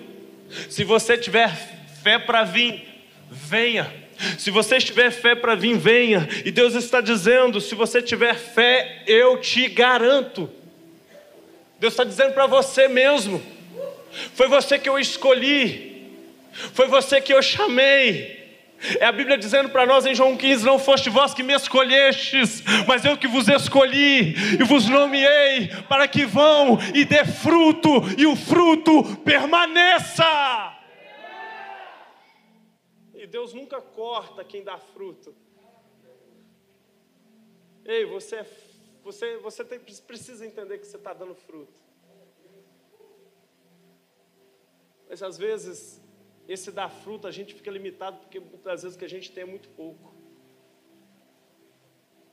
[0.71, 1.53] se você tiver
[2.01, 2.85] fé para vir,
[3.29, 3.93] venha.
[4.39, 6.29] Se você tiver fé para vir, venha.
[6.45, 10.49] E Deus está dizendo: se você tiver fé, eu te garanto.
[11.81, 13.58] Deus está dizendo para você mesmo.
[14.35, 15.99] Foi você que eu escolhi.
[16.73, 18.39] Foi você que eu chamei.
[19.01, 22.63] É a Bíblia dizendo para nós em João 15: Não foste vós que me escolhestes,
[22.87, 28.25] mas eu que vos escolhi e vos nomeei para que vão e dê fruto, e
[28.27, 30.25] o fruto permaneça.
[33.15, 35.35] E Deus nunca corta quem dá fruto.
[37.85, 38.47] Ei, você, é
[39.03, 41.88] você, você tem, precisa entender que você está dando fruto.
[45.09, 46.01] Mas às vezes,
[46.47, 49.47] esse dar fruto a gente fica limitado porque muitas vezes que a gente tem é
[49.47, 50.15] muito pouco.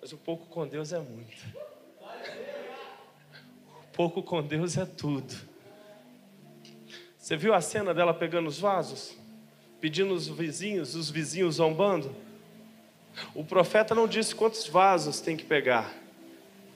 [0.01, 1.35] Mas o pouco com Deus é muito.
[3.83, 5.33] O pouco com Deus é tudo.
[7.17, 9.17] Você viu a cena dela pegando os vasos?
[9.79, 12.15] Pedindo os vizinhos, os vizinhos zombando?
[13.33, 15.93] O profeta não disse quantos vasos tem que pegar.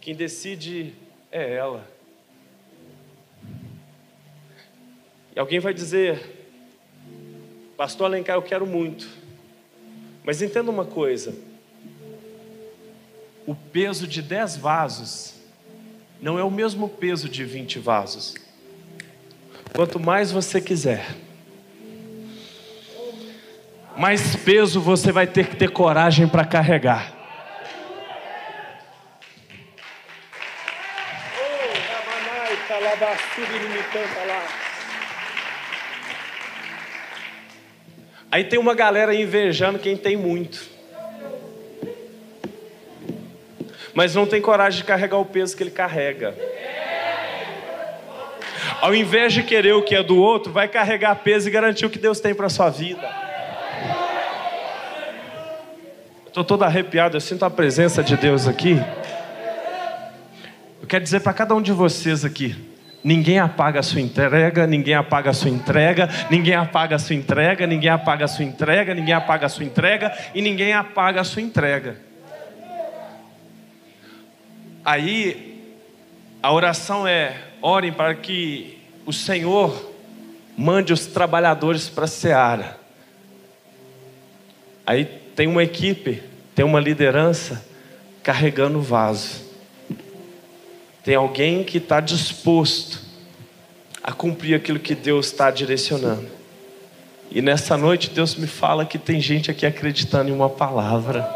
[0.01, 0.95] Quem decide
[1.31, 1.98] é ela.
[5.39, 6.19] Alguém vai dizer,
[7.77, 9.07] Pastor Alencar, eu quero muito.
[10.21, 11.33] Mas entenda uma coisa:
[13.47, 15.35] o peso de 10 vasos
[16.21, 18.35] não é o mesmo peso de 20 vasos.
[19.73, 21.15] Quanto mais você quiser,
[23.95, 27.17] mais peso você vai ter que ter coragem para carregar.
[38.31, 40.61] Aí tem uma galera invejando quem tem muito.
[43.93, 46.35] Mas não tem coragem de carregar o peso que ele carrega.
[48.81, 51.89] Ao invés de querer o que é do outro, vai carregar peso e garantir o
[51.89, 53.09] que Deus tem para sua vida.
[56.27, 58.79] Estou todo arrepiado, eu sinto a presença de Deus aqui.
[60.79, 62.55] Eu quero dizer para cada um de vocês aqui:
[63.03, 67.65] ninguém apaga a sua entrega, ninguém apaga a sua entrega, ninguém apaga a sua entrega,
[67.65, 71.41] ninguém apaga a sua entrega, ninguém apaga a sua entrega e ninguém apaga a sua
[71.41, 71.97] entrega.
[74.83, 75.61] Aí
[76.41, 79.93] a oração é: orem para que o Senhor
[80.57, 82.77] mande os trabalhadores para a seara.
[84.85, 86.23] Aí tem uma equipe,
[86.55, 87.65] tem uma liderança
[88.23, 89.48] carregando o vaso.
[91.09, 92.99] Tem alguém que está disposto
[94.03, 96.27] a cumprir aquilo que Deus está direcionando.
[97.31, 101.27] E nessa noite Deus me fala que tem gente aqui acreditando em uma palavra.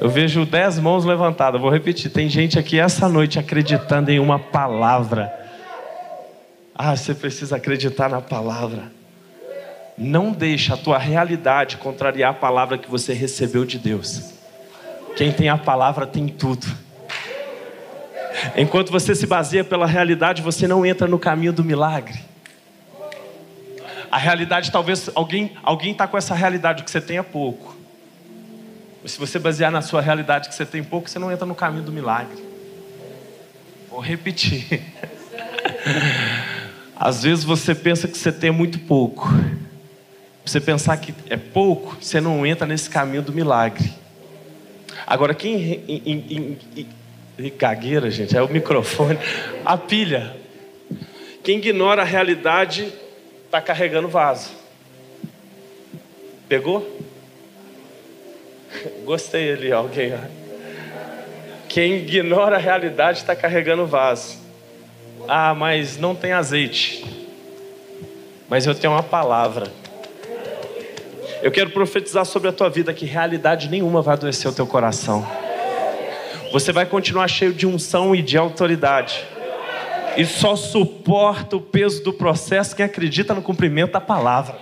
[0.00, 1.60] Eu vejo dez mãos levantadas.
[1.60, 5.32] Vou repetir: tem gente aqui essa noite acreditando em uma palavra.
[6.74, 8.90] Ah, você precisa acreditar na palavra.
[9.96, 14.32] Não deixa a tua realidade contrariar a palavra que você recebeu de Deus.
[15.14, 16.85] Quem tem a palavra tem tudo.
[18.56, 22.18] Enquanto você se baseia pela realidade, você não entra no caminho do milagre.
[24.10, 27.76] A realidade, talvez alguém alguém está com essa realidade que você tenha pouco.
[29.02, 31.54] Mas se você basear na sua realidade que você tem pouco, você não entra no
[31.54, 32.44] caminho do milagre.
[33.90, 34.82] Vou repetir.
[36.96, 39.28] Às vezes você pensa que você tem muito pouco.
[40.44, 43.92] Você pensar que é pouco, você não entra nesse caminho do milagre.
[45.06, 45.84] Agora, quem
[47.38, 49.18] em gagueira, gente, é o microfone,
[49.64, 50.34] a pilha.
[51.42, 52.92] Quem ignora a realidade
[53.44, 54.50] está carregando vaso.
[56.48, 56.98] Pegou?
[59.04, 60.12] Gostei ali, alguém.
[61.68, 64.38] Quem ignora a realidade está carregando vaso.
[65.28, 67.04] Ah, mas não tem azeite.
[68.48, 69.70] Mas eu tenho uma palavra.
[71.42, 75.45] Eu quero profetizar sobre a tua vida que realidade nenhuma vai adoecer o teu coração.
[76.56, 79.22] Você vai continuar cheio de unção e de autoridade.
[80.16, 84.58] E só suporta o peso do processo quem acredita no cumprimento da palavra.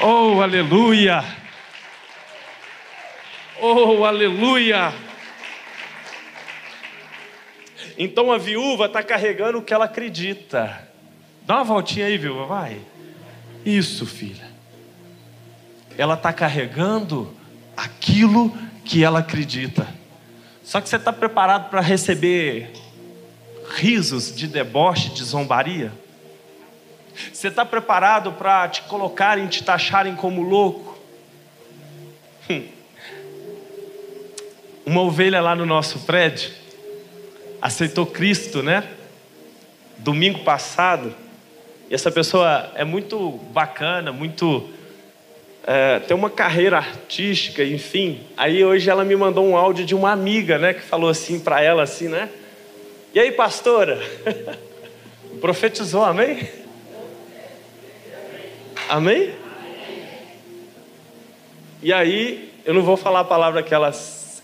[0.00, 1.22] Oh, aleluia!
[3.60, 4.94] Oh, aleluia!
[7.98, 10.88] Então a viúva está carregando o que ela acredita.
[11.42, 12.80] Dá uma voltinha aí, viúva, vai.
[13.66, 14.48] Isso, filha.
[15.98, 17.36] Ela está carregando
[17.76, 19.86] aquilo que ela acredita.
[20.62, 22.72] Só que você está preparado para receber
[23.76, 25.92] risos de deboche, de zombaria?
[27.32, 30.98] Você está preparado para te colocarem, te taxarem como louco?
[32.50, 32.66] Hum.
[34.84, 36.50] Uma ovelha lá no nosso prédio
[37.64, 38.86] aceitou Cristo, né?
[39.96, 41.14] Domingo passado.
[41.88, 44.68] E essa pessoa é muito bacana, muito.
[45.66, 48.20] É, tem uma carreira artística, enfim.
[48.36, 50.74] Aí hoje ela me mandou um áudio de uma amiga, né?
[50.74, 52.28] Que falou assim para ela, assim, né?
[53.14, 53.98] E aí, pastora?
[55.40, 56.46] Profetizou, amém?
[58.90, 59.32] Amém?
[61.82, 63.90] E aí, eu não vou falar a palavra que ela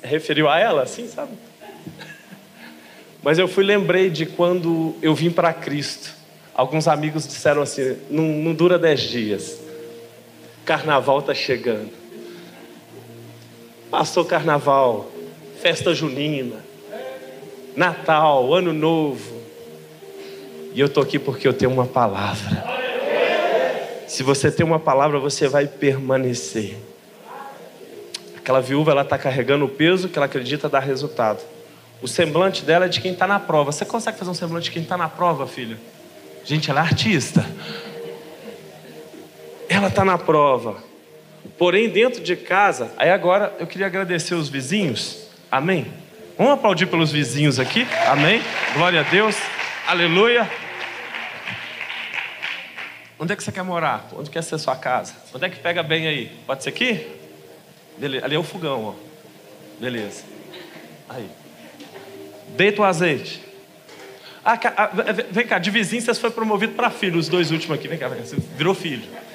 [0.03, 1.33] referiu a ela, assim, sabe?
[3.23, 6.15] Mas eu fui lembrei de quando eu vim para Cristo.
[6.55, 9.70] Alguns amigos disseram assim: não, não dura dez dias.
[10.71, 11.91] Carnaval está chegando.
[13.91, 15.11] Passou carnaval,
[15.61, 16.65] festa junina,
[17.75, 19.43] Natal, Ano Novo.
[20.73, 22.65] E eu estou aqui porque eu tenho uma palavra.
[24.07, 26.77] Se você tem uma palavra, você vai permanecer.
[28.37, 31.41] Aquela viúva, ela está carregando o peso que ela acredita dar resultado.
[32.01, 33.73] O semblante dela é de quem está na prova.
[33.73, 35.77] Você consegue fazer um semblante de quem está na prova, filha?
[36.45, 37.45] Gente, ela é artista.
[39.81, 40.77] Ela está na prova.
[41.57, 45.27] Porém, dentro de casa, aí agora eu queria agradecer os vizinhos.
[45.51, 45.91] Amém?
[46.37, 47.87] Vamos aplaudir pelos vizinhos aqui?
[48.07, 48.43] Amém?
[48.75, 49.39] Glória a Deus.
[49.87, 50.47] Aleluia.
[53.19, 54.07] Onde é que você quer morar?
[54.15, 55.15] Onde quer ser sua casa?
[55.35, 56.31] Onde é que pega bem aí?
[56.47, 57.07] Pode ser aqui?
[57.97, 58.27] Beleza.
[58.27, 58.95] Ali é o fogão, ó.
[59.81, 60.25] Beleza.
[61.09, 61.27] Aí.
[62.49, 63.43] Deita o azeite.
[64.45, 64.91] Ah, ah
[65.31, 67.89] vem cá, de vizinho você foi promovido para filho, os dois últimos aqui.
[67.89, 68.27] Vem cá, vem cá.
[68.27, 69.30] Você virou filho.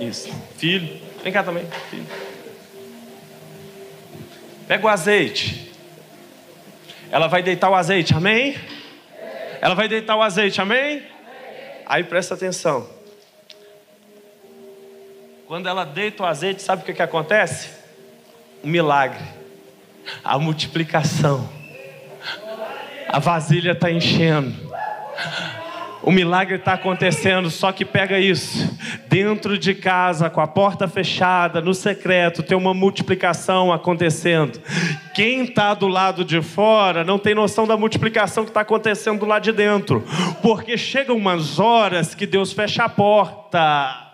[0.00, 0.32] Isso.
[0.56, 1.00] Filho.
[1.22, 1.66] Vem cá também.
[1.90, 2.06] Filho.
[4.66, 5.72] Pega o azeite.
[7.10, 8.56] Ela vai deitar o azeite, amém?
[9.60, 11.02] Ela vai deitar o azeite, amém?
[11.86, 12.88] Aí presta atenção.
[15.46, 17.70] Quando ela deita o azeite, sabe o que, que acontece?
[18.64, 19.22] Um milagre.
[20.24, 21.48] A multiplicação.
[23.08, 24.54] A vasilha está enchendo.
[26.06, 28.78] O milagre está acontecendo, só que pega isso.
[29.08, 34.60] Dentro de casa, com a porta fechada, no secreto, tem uma multiplicação acontecendo.
[35.16, 39.26] Quem está do lado de fora não tem noção da multiplicação que está acontecendo do
[39.26, 40.04] lado de dentro.
[40.40, 44.05] Porque chegam umas horas que Deus fecha a porta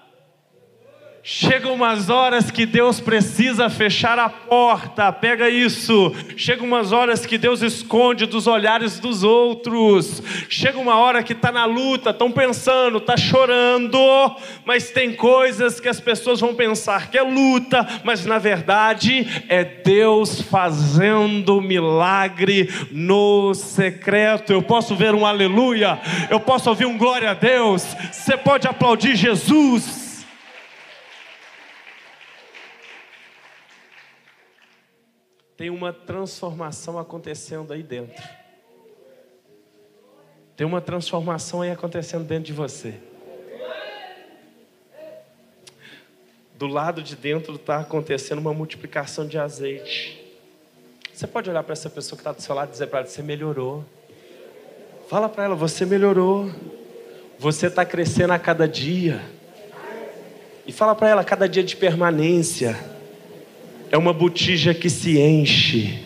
[1.25, 6.13] Chegam umas horas que Deus precisa fechar a porta, pega isso.
[6.37, 10.21] Chegam umas horas que Deus esconde dos olhares dos outros.
[10.49, 13.97] Chega uma hora que está na luta, estão pensando, está chorando,
[14.65, 19.63] mas tem coisas que as pessoas vão pensar que é luta, mas na verdade é
[19.63, 24.53] Deus fazendo milagre no secreto.
[24.53, 27.87] Eu posso ver um aleluia, eu posso ouvir um glória a Deus.
[28.11, 30.02] Você pode aplaudir Jesus.
[35.57, 38.23] Tem uma transformação acontecendo aí dentro.
[40.57, 42.95] Tem uma transformação aí acontecendo dentro de você.
[46.55, 50.19] Do lado de dentro está acontecendo uma multiplicação de azeite.
[51.13, 53.09] Você pode olhar para essa pessoa que está do seu lado e dizer para ela:
[53.09, 53.85] Você melhorou.
[55.09, 56.51] Fala para ela: Você melhorou.
[57.39, 59.21] Você está crescendo a cada dia.
[60.67, 62.79] E fala para ela: cada dia de permanência
[63.93, 65.99] é uma botija que se enche.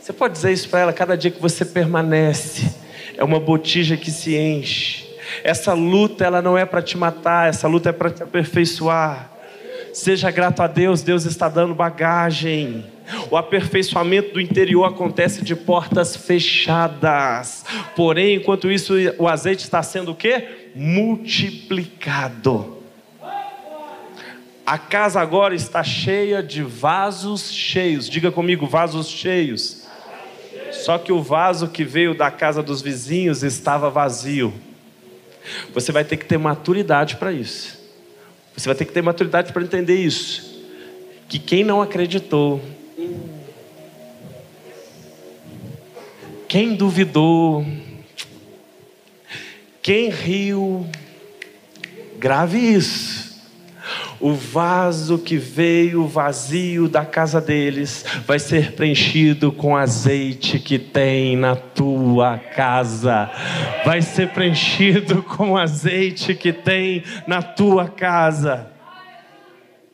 [0.00, 2.74] Você pode dizer isso para ela cada dia que você permanece.
[3.16, 5.06] É uma botija que se enche.
[5.44, 9.30] Essa luta ela não é para te matar, essa luta é para te aperfeiçoar.
[9.92, 12.84] Seja grato a Deus, Deus está dando bagagem.
[13.30, 17.64] O aperfeiçoamento do interior acontece de portas fechadas.
[17.94, 20.72] Porém, enquanto isso, o azeite está sendo o quê?
[20.74, 22.75] Multiplicado.
[24.66, 28.10] A casa agora está cheia de vasos cheios.
[28.10, 29.86] Diga comigo, vasos cheios.
[30.72, 34.52] Só que o vaso que veio da casa dos vizinhos estava vazio.
[35.72, 37.78] Você vai ter que ter maturidade para isso.
[38.56, 40.60] Você vai ter que ter maturidade para entender isso.
[41.28, 42.60] Que quem não acreditou,
[46.48, 47.64] quem duvidou,
[49.80, 50.84] quem riu,
[52.18, 53.25] grave isso
[54.20, 61.36] o vaso que veio vazio da casa deles vai ser preenchido com azeite que tem
[61.36, 63.30] na tua casa.
[63.84, 68.70] Vai ser preenchido com azeite que tem na tua casa.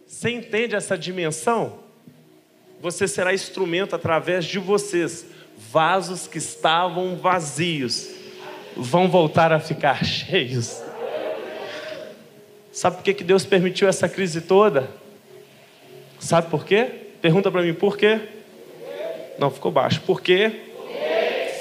[0.07, 1.81] Você entende essa dimensão?
[2.81, 5.27] Você será instrumento através de vocês.
[5.71, 8.09] Vasos que estavam vazios
[8.77, 10.83] vão voltar a ficar cheios.
[12.73, 14.89] Sabe por que, que Deus permitiu essa crise toda?
[16.19, 16.87] Sabe por quê?
[17.21, 18.19] Pergunta para mim, por quê?
[19.39, 20.01] Não, ficou baixo.
[20.01, 20.71] Por quê?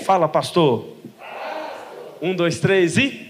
[0.06, 0.88] Fala, pastor.
[2.22, 3.30] Um, dois, três e.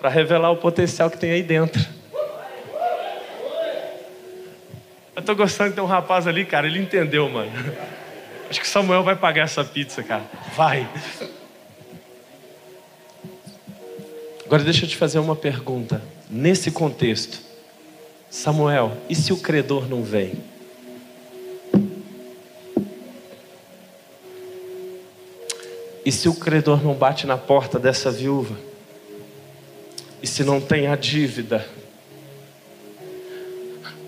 [0.00, 1.80] Para revelar o potencial que tem aí dentro.
[5.14, 6.66] Eu tô gostando de ter um rapaz ali, cara.
[6.66, 7.52] Ele entendeu, mano.
[8.50, 10.24] Acho que Samuel vai pagar essa pizza, cara.
[10.54, 10.88] Vai.
[14.44, 17.40] Agora deixa eu te fazer uma pergunta nesse contexto,
[18.30, 20.34] Samuel, e se o credor não vem?
[26.04, 28.56] E se o credor não bate na porta dessa viúva?
[30.22, 31.66] E se não tem a dívida?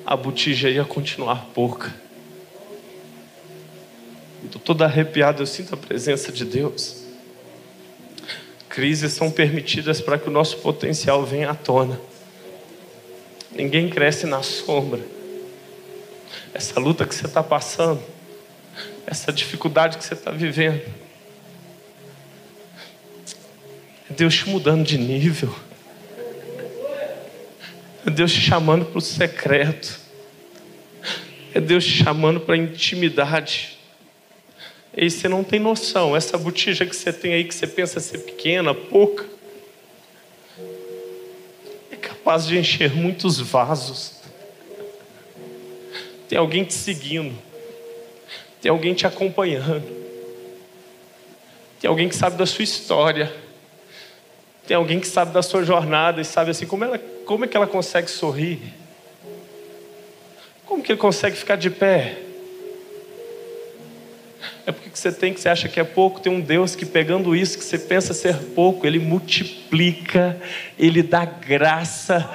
[0.06, 1.92] A botija ia continuar pouca.
[4.44, 7.07] Estou todo arrepiado, eu sinto a presença de Deus.
[8.78, 12.00] Crises são permitidas para que o nosso potencial venha à tona.
[13.50, 15.00] Ninguém cresce na sombra.
[16.54, 18.00] Essa luta que você está passando,
[19.04, 20.80] essa dificuldade que você está vivendo,
[24.08, 25.52] é Deus te mudando de nível.
[28.06, 29.98] É Deus te chamando para o secreto.
[31.52, 33.76] É Deus te chamando para a intimidade.
[34.96, 38.18] E você não tem noção, essa botija que você tem aí, que você pensa ser
[38.18, 39.26] pequena, pouca,
[41.90, 44.18] é capaz de encher muitos vasos.
[46.28, 47.36] Tem alguém te seguindo,
[48.60, 49.86] tem alguém te acompanhando,
[51.80, 53.32] tem alguém que sabe da sua história,
[54.66, 57.56] tem alguém que sabe da sua jornada e sabe assim como, ela, como é que
[57.56, 58.60] ela consegue sorrir,
[60.66, 62.27] como que ele consegue ficar de pé.
[64.68, 67.34] É porque você tem que você acha que é pouco, tem um Deus que pegando
[67.34, 70.38] isso que você pensa ser pouco, ele multiplica,
[70.78, 72.30] ele dá graça.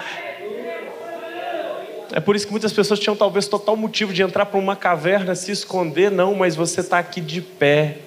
[2.12, 5.36] É por isso que muitas pessoas tinham talvez total motivo de entrar para uma caverna,
[5.36, 7.98] se esconder, não, mas você está aqui de pé,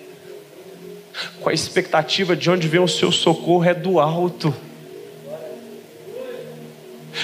[1.41, 4.53] com a expectativa de onde vem o seu socorro é do alto.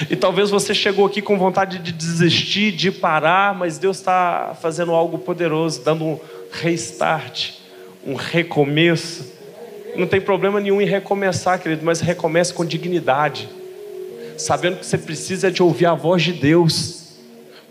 [0.09, 4.93] E talvez você chegou aqui com vontade de desistir, de parar, mas Deus está fazendo
[4.93, 6.19] algo poderoso, dando um
[6.53, 7.51] restart,
[8.05, 9.33] um recomeço.
[9.95, 13.49] Não tem problema nenhum em recomeçar, querido, mas recomece com dignidade,
[14.37, 17.03] sabendo que você precisa de ouvir a voz de Deus.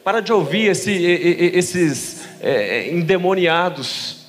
[0.05, 4.26] Para de ouvir esse, esses é, endemoniados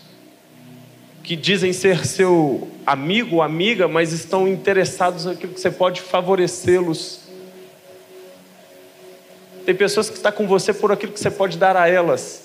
[1.24, 7.22] que dizem ser seu amigo ou amiga, mas estão interessados naquilo que você pode favorecê-los.
[9.66, 12.43] Tem pessoas que estão com você por aquilo que você pode dar a elas.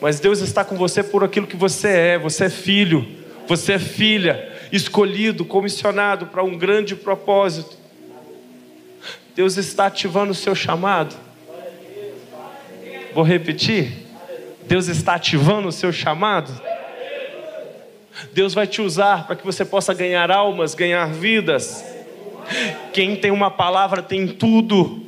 [0.00, 2.18] Mas Deus está com você por aquilo que você é.
[2.18, 3.06] Você é filho,
[3.46, 7.76] você é filha, escolhido, comissionado para um grande propósito.
[9.34, 11.16] Deus está ativando o seu chamado.
[13.14, 13.92] Vou repetir.
[14.66, 16.52] Deus está ativando o seu chamado.
[18.32, 21.84] Deus vai te usar para que você possa ganhar almas, ganhar vidas.
[22.92, 25.06] Quem tem uma palavra tem tudo.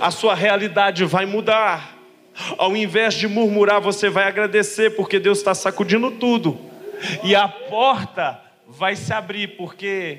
[0.00, 1.91] A sua realidade vai mudar.
[2.56, 6.58] Ao invés de murmurar, você vai agradecer, porque Deus está sacudindo tudo.
[7.22, 10.18] E a porta vai se abrir, porque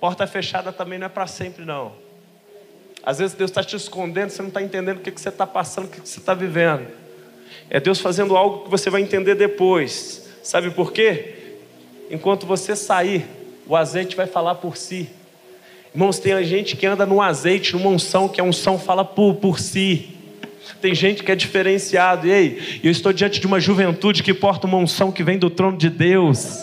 [0.00, 1.92] porta fechada também não é para sempre, não.
[3.04, 5.46] Às vezes Deus está te escondendo, você não está entendendo o que, que você está
[5.46, 6.86] passando, o que, que você está vivendo.
[7.68, 10.28] É Deus fazendo algo que você vai entender depois.
[10.42, 11.56] Sabe por quê?
[12.10, 13.26] Enquanto você sair,
[13.66, 15.10] o azeite vai falar por si.
[15.94, 19.58] Irmãos, tem gente que anda no azeite, numa unção, que a unção fala por, por
[19.58, 20.21] si.
[20.80, 22.26] Tem gente que é diferenciado.
[22.26, 25.50] E aí, eu estou diante de uma juventude que porta uma unção que vem do
[25.50, 26.58] trono de Deus.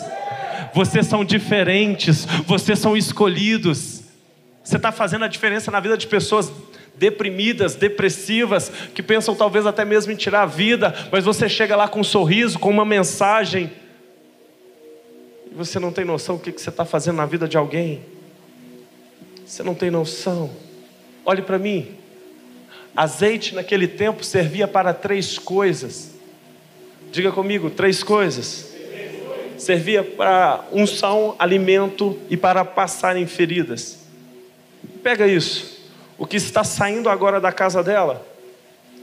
[0.74, 4.02] Vocês são diferentes, vocês são escolhidos.
[4.62, 6.52] Você está fazendo a diferença na vida de pessoas
[6.96, 11.88] deprimidas, depressivas, que pensam talvez até mesmo em tirar a vida, mas você chega lá
[11.88, 13.70] com um sorriso, com uma mensagem,
[15.50, 18.02] e você não tem noção do que você está fazendo na vida de alguém.
[19.44, 20.50] Você não tem noção.
[21.24, 21.88] Olhe para mim.
[22.94, 26.10] Azeite naquele tempo servia para três coisas.
[27.12, 28.68] Diga comigo, três coisas.
[29.58, 33.98] Servia para unção, alimento e para passar em feridas.
[35.02, 35.80] Pega isso.
[36.18, 38.26] O que está saindo agora da casa dela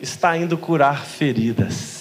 [0.01, 1.97] está indo curar feridas.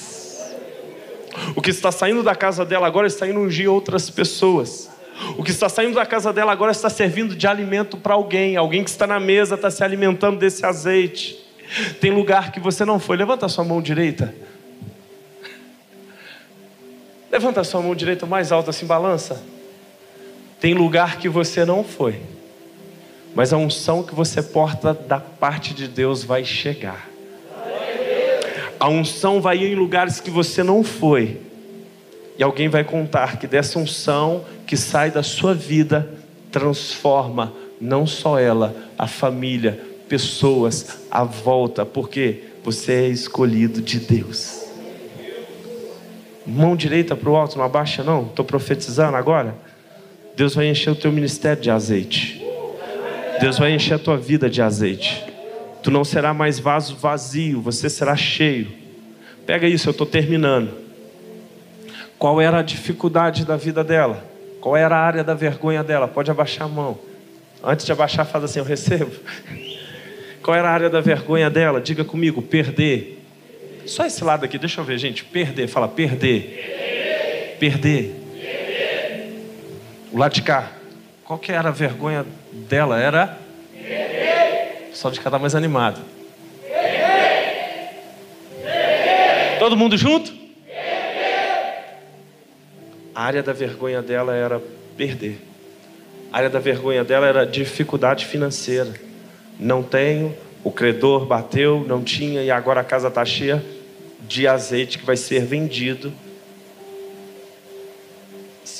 [1.55, 4.91] O que está saindo da casa dela agora está indo ungir outras pessoas.
[5.37, 8.57] O que está saindo da casa dela agora está servindo de alimento para alguém.
[8.57, 11.46] Alguém que está na mesa está se alimentando desse azeite.
[12.01, 13.17] Tem lugar que você não foi.
[13.17, 14.35] Levanta a sua mão direita.
[17.31, 19.43] Levanta a sua mão direita mais alta, assim, balança.
[20.61, 22.21] Tem lugar que você não foi.
[23.35, 27.09] Mas a unção que você porta da parte de Deus vai chegar.
[28.79, 31.41] A unção vai ir em lugares que você não foi.
[32.39, 36.11] E alguém vai contar que dessa unção que sai da sua vida
[36.51, 44.65] transforma não só ela, a família, pessoas à volta, porque você é escolhido de Deus.
[46.47, 48.23] Mão direita para o alto, não abaixa não.
[48.27, 49.55] Estou profetizando agora.
[50.37, 52.45] Deus vai encher o teu ministério de azeite.
[53.41, 55.25] Deus vai encher a tua vida de azeite.
[55.83, 58.69] Tu não será mais vaso vazio, você será cheio.
[59.45, 60.71] Pega isso, eu estou terminando.
[62.19, 64.25] Qual era a dificuldade da vida dela?
[64.61, 66.09] Qual era a área da vergonha dela?
[66.09, 66.99] Pode abaixar a mão.
[67.63, 69.13] Antes de abaixar, faz assim: Eu recebo.
[70.47, 71.81] Qual era a área da vergonha dela?
[71.81, 73.21] Diga comigo: perder.
[73.85, 75.25] Só esse lado aqui, deixa eu ver, gente.
[75.25, 77.57] Perder, fala perder.
[77.59, 78.15] Perder.
[78.39, 79.43] perder.
[80.13, 80.71] O lado de cá.
[81.25, 82.97] Qual que era a vergonha dela?
[82.97, 83.41] Era?
[83.73, 84.91] Perder.
[84.93, 86.01] Só de cada mais animado.
[86.63, 87.99] Perder.
[89.59, 90.33] Todo mundo junto?
[93.13, 94.63] A área da vergonha dela era
[94.97, 95.41] perder.
[96.33, 99.06] A área da vergonha dela era dificuldade financeira
[99.59, 103.65] não tenho, o credor bateu, não tinha e agora a casa está cheia
[104.27, 106.13] de azeite que vai ser vendido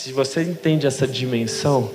[0.07, 1.91] se você entende essa dimensão,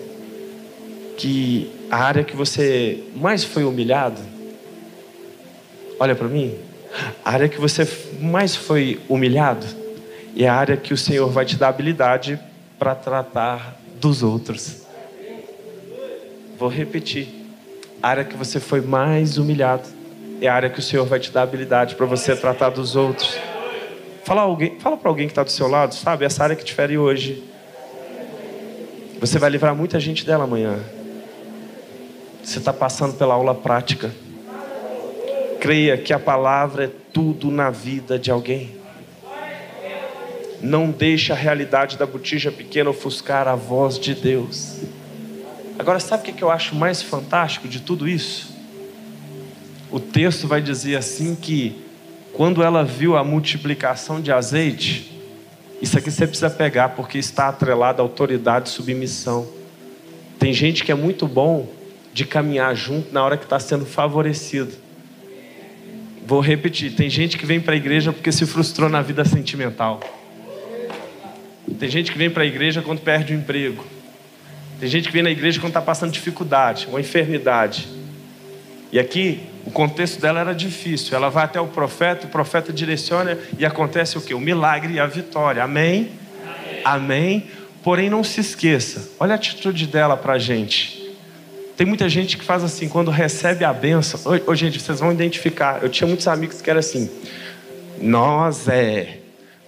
[1.18, 4.22] que a área que você mais foi humilhado,
[5.98, 6.58] olha para mim,
[7.24, 7.88] a área que você
[8.20, 9.66] mais foi humilhado
[10.36, 12.38] é a área que o Senhor vai te dar habilidade
[12.78, 14.82] para tratar dos outros.
[16.60, 17.41] Vou repetir.
[18.02, 19.88] A área que você foi mais humilhado
[20.42, 23.38] é a área que o Senhor vai te dar habilidade para você tratar dos outros.
[24.24, 26.26] Fala, alguém, fala para alguém que está do seu lado, sabe?
[26.26, 27.44] Essa área que te fere hoje.
[29.20, 30.80] Você vai livrar muita gente dela amanhã.
[32.44, 34.12] Você está passando pela aula prática.
[35.60, 38.76] Creia que a palavra é tudo na vida de alguém.
[40.60, 44.80] Não deixe a realidade da botija pequena ofuscar a voz de Deus.
[45.82, 48.56] Agora, sabe o que eu acho mais fantástico de tudo isso?
[49.90, 51.76] O texto vai dizer assim que
[52.34, 55.12] quando ela viu a multiplicação de azeite,
[55.82, 59.48] isso aqui você precisa pegar porque está atrelado à autoridade e submissão.
[60.38, 61.68] Tem gente que é muito bom
[62.14, 64.74] de caminhar junto na hora que está sendo favorecido.
[66.28, 70.00] Vou repetir: tem gente que vem para a igreja porque se frustrou na vida sentimental.
[71.80, 73.84] Tem gente que vem para a igreja quando perde o emprego.
[74.82, 77.88] Tem gente que vem na igreja quando está passando dificuldade, uma enfermidade.
[78.92, 81.16] E aqui, o contexto dela era difícil.
[81.16, 84.34] Ela vai até o profeta, o profeta direciona e acontece o que?
[84.34, 85.64] O milagre e a vitória.
[85.64, 86.10] Amém?
[86.44, 86.82] Amém?
[86.84, 87.48] Amém?
[87.84, 91.16] Porém, não se esqueça, olha a atitude dela para a gente.
[91.78, 94.20] Tem muita gente que faz assim, quando recebe a benção.
[94.48, 95.84] Ô, gente, vocês vão identificar.
[95.84, 97.08] Eu tinha muitos amigos que eram assim.
[98.02, 99.20] Nós é.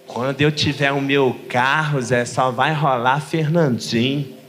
[0.07, 4.41] Quando eu tiver o meu carro, Zé, só vai rolar Fernandinho.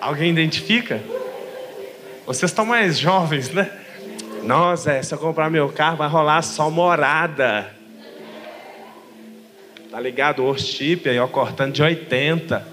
[0.00, 1.00] Alguém identifica?
[2.26, 3.70] Vocês estão mais jovens, né?
[4.42, 7.74] Nossa, é, se eu comprar meu carro, vai rolar só morada.
[9.90, 10.44] Tá ligado?
[10.44, 12.66] O chip aí, ó, cortando de 80.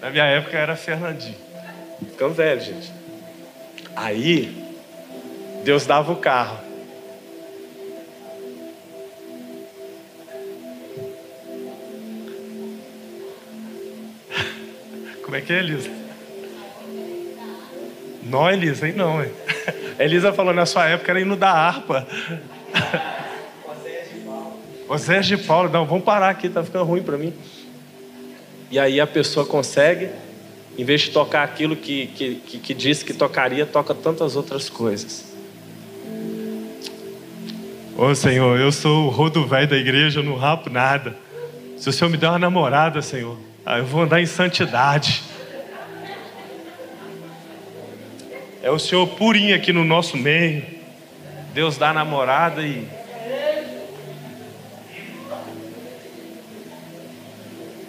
[0.00, 1.36] Na minha época era Fernandinho.
[2.10, 2.92] Ficamos velhos, gente.
[3.94, 4.64] Aí,
[5.64, 6.65] Deus dava o carro.
[15.26, 15.90] Como é que é, Elisa?
[18.22, 18.94] Não, Elisa, hein?
[18.96, 19.32] Não, hein?
[19.98, 22.06] Elisa falou na sua época era indo da harpa.
[24.96, 27.34] Zé de Paulo, não, vamos parar aqui, tá ficando ruim para mim.
[28.70, 30.10] E aí a pessoa consegue,
[30.78, 34.70] em vez de tocar aquilo que, que, que, que disse que tocaria, toca tantas outras
[34.70, 35.34] coisas.
[37.98, 41.16] Ô Senhor, eu sou o rodo velho da igreja, eu não rapo nada.
[41.76, 43.36] Se o Senhor me der uma namorada, Senhor,
[43.66, 45.22] eu vou andar em santidade.
[48.62, 50.64] É o Senhor purinho aqui no nosso meio.
[51.52, 52.88] Deus dá namorada e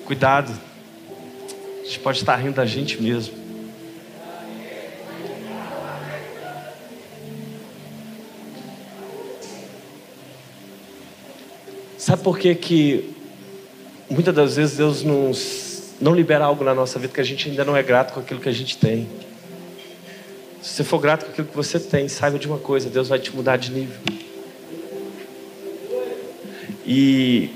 [0.08, 0.58] Cuidado.
[1.82, 3.36] A gente pode estar rindo da gente mesmo.
[11.98, 13.14] Sabe por que que
[14.10, 15.67] muitas das vezes Deus nos,
[16.00, 18.40] não libera algo na nossa vida que a gente ainda não é grato com aquilo
[18.40, 19.08] que a gente tem?
[20.62, 23.20] Se você for grato com aquilo que você tem, saiba de uma coisa: Deus vai
[23.20, 23.96] te mudar de nível.
[26.86, 27.50] E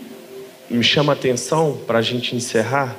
[0.69, 2.95] me chama a atenção para a gente encerrar.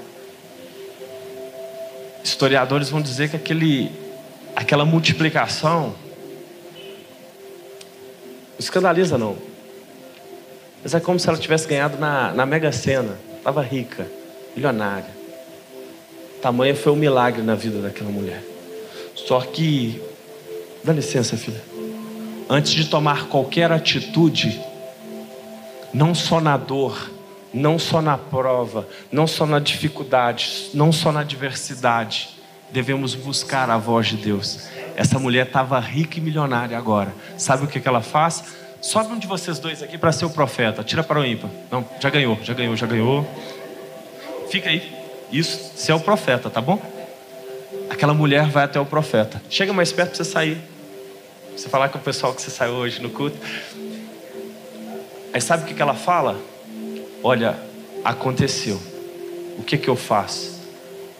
[2.22, 3.90] Historiadores vão dizer que aquele,
[4.54, 5.94] aquela multiplicação
[8.58, 9.36] escandaliza não.
[10.82, 13.18] Mas é como se ela tivesse ganhado na, na Mega Sena.
[13.38, 14.06] Estava rica,
[14.54, 15.21] milionária.
[16.42, 18.42] Tamanho foi um milagre na vida daquela mulher.
[19.14, 20.02] Só que,
[20.82, 21.62] dá licença, filha.
[22.50, 24.60] Antes de tomar qualquer atitude,
[25.94, 27.12] não só na dor,
[27.54, 32.30] não só na prova, não só na dificuldade, não só na adversidade,
[32.72, 34.66] devemos buscar a voz de Deus.
[34.96, 37.14] Essa mulher estava rica e milionária agora.
[37.38, 38.42] Sabe o que, que ela faz?
[38.80, 40.82] Sobe um de vocês dois aqui para ser o profeta.
[40.82, 41.50] Tira para o ímpar.
[41.70, 43.24] Não, já ganhou, já ganhou, já ganhou.
[44.50, 45.01] Fica aí.
[45.32, 46.80] Isso, você é o profeta, tá bom?
[47.88, 49.40] Aquela mulher vai até o profeta.
[49.48, 50.58] Chega mais perto para você sair.
[51.56, 53.36] Você falar com o pessoal que você saiu hoje no culto.
[55.32, 56.38] Aí sabe o que, que ela fala?
[57.22, 57.56] Olha,
[58.04, 58.80] aconteceu.
[59.58, 60.60] O que que eu faço?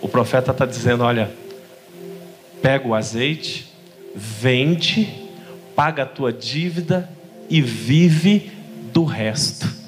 [0.01, 1.31] O profeta está dizendo: olha,
[2.61, 3.73] pega o azeite,
[4.15, 5.31] vende,
[5.75, 7.09] paga a tua dívida
[7.49, 8.53] e vive
[8.93, 9.82] do resto.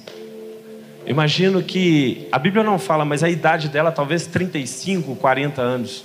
[1.06, 6.04] Imagino que a Bíblia não fala, mas a idade dela talvez 35, 40 anos.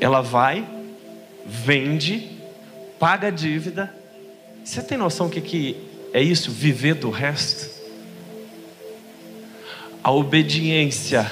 [0.00, 0.64] Ela vai,
[1.44, 2.30] vende,
[2.98, 3.92] paga a dívida.
[4.64, 5.76] Você tem noção que, que
[6.12, 7.68] É isso, viver do resto.
[10.02, 11.30] A obediência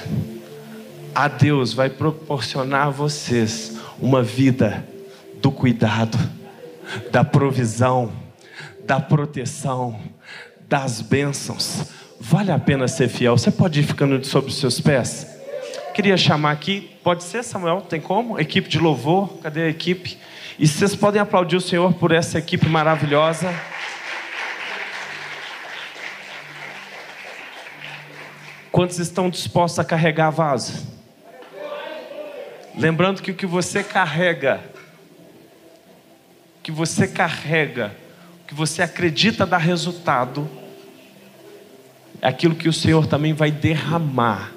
[1.15, 4.85] a Deus vai proporcionar a vocês uma vida
[5.35, 6.17] do cuidado,
[7.11, 8.11] da provisão,
[8.85, 9.99] da proteção,
[10.73, 11.83] das bênçãos.
[12.19, 13.37] Vale a pena ser fiel.
[13.37, 15.27] Você pode ir ficando sobre os seus pés?
[15.93, 17.81] Queria chamar aqui, pode ser, Samuel?
[17.81, 18.39] Tem como?
[18.39, 20.17] Equipe de louvor, cadê a equipe?
[20.57, 23.53] E vocês podem aplaudir o Senhor por essa equipe maravilhosa.
[28.71, 30.87] Quantos estão dispostos a carregar vaso?
[32.75, 34.59] Lembrando que o que você carrega,
[36.63, 37.95] que você carrega,
[38.43, 40.62] o que você acredita dar resultado,
[42.23, 44.53] é aquilo que o Senhor também vai derramar.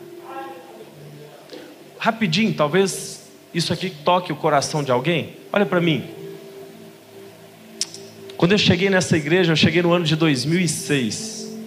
[1.98, 5.34] Rapidinho, talvez isso aqui toque o coração de alguém.
[5.52, 6.04] Olha para mim.
[8.36, 11.58] Quando eu cheguei nessa igreja, eu cheguei no ano de 2006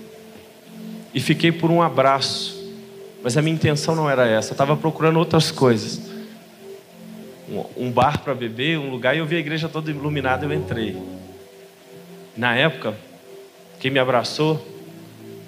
[1.14, 2.74] e fiquei por um abraço,
[3.22, 6.00] mas a minha intenção não era essa, eu estava procurando outras coisas
[7.76, 10.96] um bar para beber, um lugar, e eu vi a igreja toda iluminada, eu entrei.
[12.38, 12.94] Na época,
[13.80, 14.64] quem me abraçou,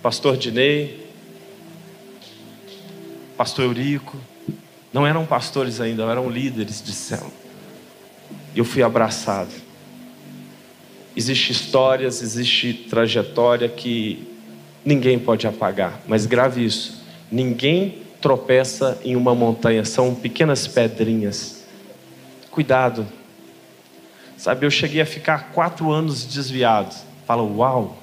[0.02, 1.08] pastor Dinei,
[3.38, 4.18] pastor Eurico,
[4.92, 7.32] não eram pastores ainda, eram líderes de céu.
[8.56, 9.52] Eu fui abraçado.
[11.16, 14.28] Existem histórias, existe trajetória que
[14.86, 21.62] ninguém pode apagar, mas grave isso: ninguém tropeça em uma montanha, são pequenas pedrinhas
[22.52, 23.08] Cuidado.
[24.36, 26.94] Sabe, eu cheguei a ficar quatro anos desviado.
[27.26, 27.98] Fala, uau.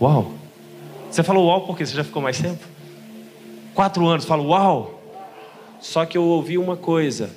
[0.00, 0.32] Uau.
[1.10, 2.64] Você falou uau porque você já ficou mais tempo?
[3.74, 5.00] Quatro anos, fala uau.
[5.80, 7.30] Só que eu ouvi uma coisa.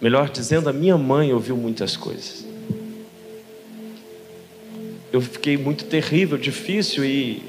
[0.00, 2.46] Melhor dizendo, a minha mãe ouviu muitas coisas.
[5.12, 7.42] Eu fiquei muito terrível, difícil e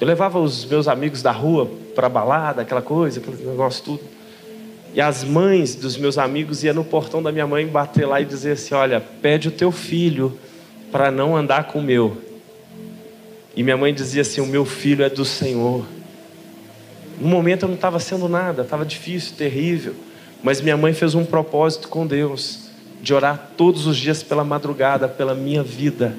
[0.00, 4.15] Eu levava os meus amigos da rua para balada, aquela coisa, aquele negócio tudo.
[4.96, 8.24] E as mães dos meus amigos iam no portão da minha mãe bater lá e
[8.24, 10.38] dizer assim: Olha, pede o teu filho
[10.90, 12.16] para não andar com o meu.
[13.54, 15.84] E minha mãe dizia assim: O meu filho é do Senhor.
[17.20, 19.94] No momento eu não estava sendo nada, estava difícil, terrível.
[20.42, 22.70] Mas minha mãe fez um propósito com Deus
[23.02, 26.16] de orar todos os dias pela madrugada, pela minha vida.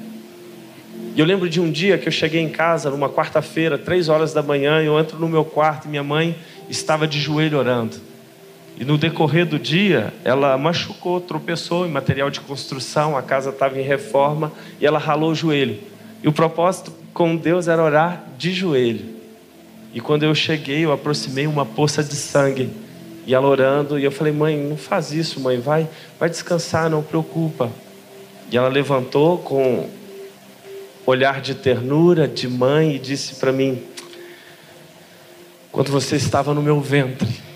[1.16, 4.32] E eu lembro de um dia que eu cheguei em casa, numa quarta-feira, três horas
[4.32, 6.36] da manhã, eu entro no meu quarto e minha mãe
[6.70, 8.07] estava de joelho orando.
[8.78, 13.76] E no decorrer do dia, ela machucou, tropeçou em material de construção, a casa estava
[13.76, 15.80] em reforma e ela ralou o joelho.
[16.22, 19.04] E o propósito com Deus era orar de joelho.
[19.92, 22.70] E quando eu cheguei, eu aproximei uma poça de sangue.
[23.26, 27.02] E ela orando, e eu falei: "Mãe, não faz isso, mãe, vai, vai descansar, não
[27.02, 27.68] preocupa".
[28.50, 29.88] E ela levantou com
[31.04, 33.82] olhar de ternura, de mãe, e disse para mim:
[35.72, 37.47] Quando você estava no meu ventre,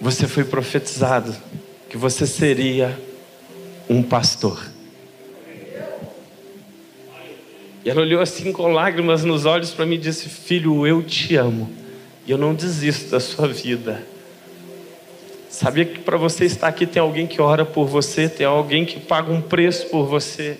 [0.00, 1.36] você foi profetizado
[1.88, 2.98] que você seria
[3.88, 4.64] um pastor.
[7.84, 11.36] E ela olhou assim com lágrimas nos olhos para mim e disse: Filho, eu te
[11.36, 11.70] amo
[12.26, 14.06] e eu não desisto da sua vida.
[15.48, 19.00] Sabia que para você estar aqui tem alguém que ora por você, tem alguém que
[19.00, 20.58] paga um preço por você.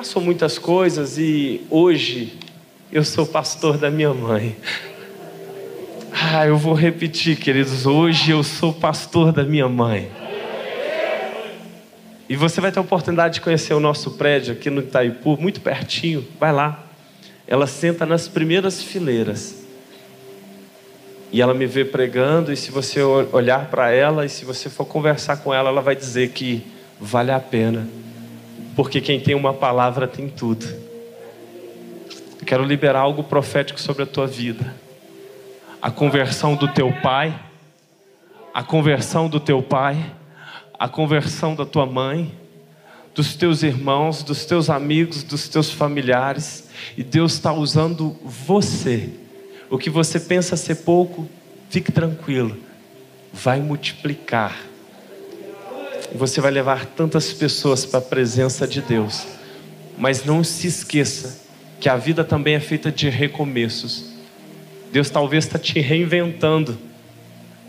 [0.00, 2.32] passou muitas coisas e hoje
[2.92, 4.56] eu sou pastor da minha mãe.
[6.12, 7.86] Ah, eu vou repetir, queridos.
[7.86, 10.10] Hoje eu sou pastor da minha mãe.
[12.28, 15.60] E você vai ter a oportunidade de conhecer o nosso prédio aqui no Itaipu, muito
[15.60, 16.26] pertinho.
[16.38, 16.84] Vai lá.
[17.46, 19.64] Ela senta nas primeiras fileiras.
[21.32, 24.84] E ela me vê pregando, e se você olhar para ela e se você for
[24.84, 26.66] conversar com ela, ela vai dizer que
[27.00, 27.86] vale a pena
[28.80, 30.66] porque quem tem uma palavra tem tudo.
[32.50, 34.74] Quero liberar algo profético sobre a tua vida.
[35.80, 37.32] A conversão do teu pai,
[38.52, 40.12] a conversão do teu pai,
[40.76, 42.36] a conversão da tua mãe,
[43.14, 46.68] dos teus irmãos, dos teus amigos, dos teus familiares.
[46.96, 49.10] E Deus está usando você.
[49.70, 51.30] O que você pensa ser pouco,
[51.68, 52.58] fique tranquilo,
[53.32, 54.56] vai multiplicar
[56.12, 59.28] você vai levar tantas pessoas para a presença de Deus.
[59.96, 61.39] Mas não se esqueça
[61.80, 64.12] que a vida também é feita de recomeços.
[64.92, 66.76] Deus talvez está te reinventando.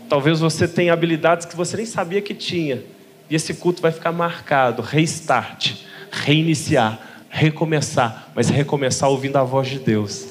[0.08, 2.82] Talvez você tenha habilidades que você nem sabia que tinha.
[3.30, 5.72] E esse culto vai ficar marcado, restart,
[6.10, 10.28] reiniciar, recomeçar, mas recomeçar ouvindo a voz de Deus.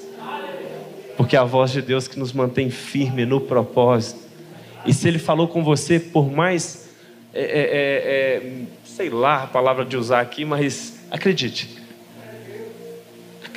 [1.17, 4.19] Porque é a voz de Deus que nos mantém firme no propósito.
[4.85, 6.89] E se Ele falou com você, por mais,
[7.33, 8.51] é, é, é, é
[8.85, 11.80] sei lá a palavra de usar aqui, mas acredite.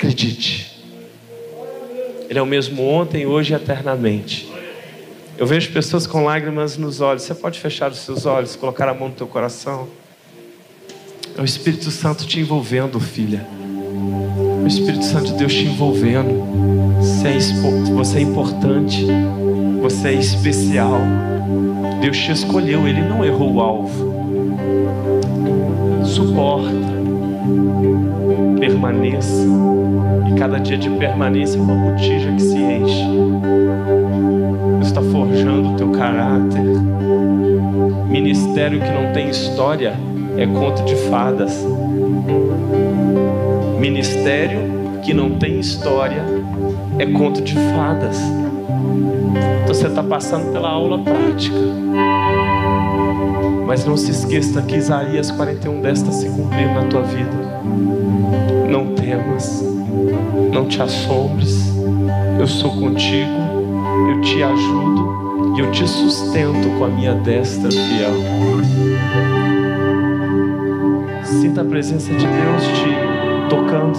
[0.05, 0.71] Acredite.
[2.29, 4.47] Ele é o mesmo ontem, hoje e eternamente.
[5.35, 7.23] Eu vejo pessoas com lágrimas nos olhos.
[7.23, 9.87] Você pode fechar os seus olhos, colocar a mão no teu coração.
[11.35, 13.45] É o Espírito Santo te envolvendo, filha.
[14.61, 16.43] É o Espírito Santo de Deus te envolvendo.
[16.99, 19.05] Você é, você é importante.
[19.81, 21.01] Você é especial.
[21.99, 24.15] Deus te escolheu, Ele não errou o alvo.
[26.05, 26.69] Suporta.
[28.59, 29.84] Permaneça.
[30.29, 33.05] E cada dia de permanência é uma botija que se enche.
[34.75, 36.61] Deus está forjando o teu caráter.
[38.07, 39.93] Ministério que não tem história
[40.37, 41.65] é conto de fadas.
[43.79, 44.59] Ministério
[45.03, 46.23] que não tem história
[46.97, 48.19] é conto de fadas.
[49.63, 51.57] Então você está passando pela aula prática.
[53.65, 57.61] Mas não se esqueça que Isaías 41 desta se cumprir na tua vida.
[58.69, 59.63] Não temas,
[60.51, 61.73] não te assombres.
[62.39, 63.31] Eu sou contigo,
[64.09, 68.13] eu te ajudo e eu te sustento com a minha destra fiel.
[71.23, 73.97] Sinta a presença de Deus te tocando.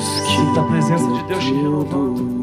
[0.00, 2.41] Sinta a presença de Deus te renovando.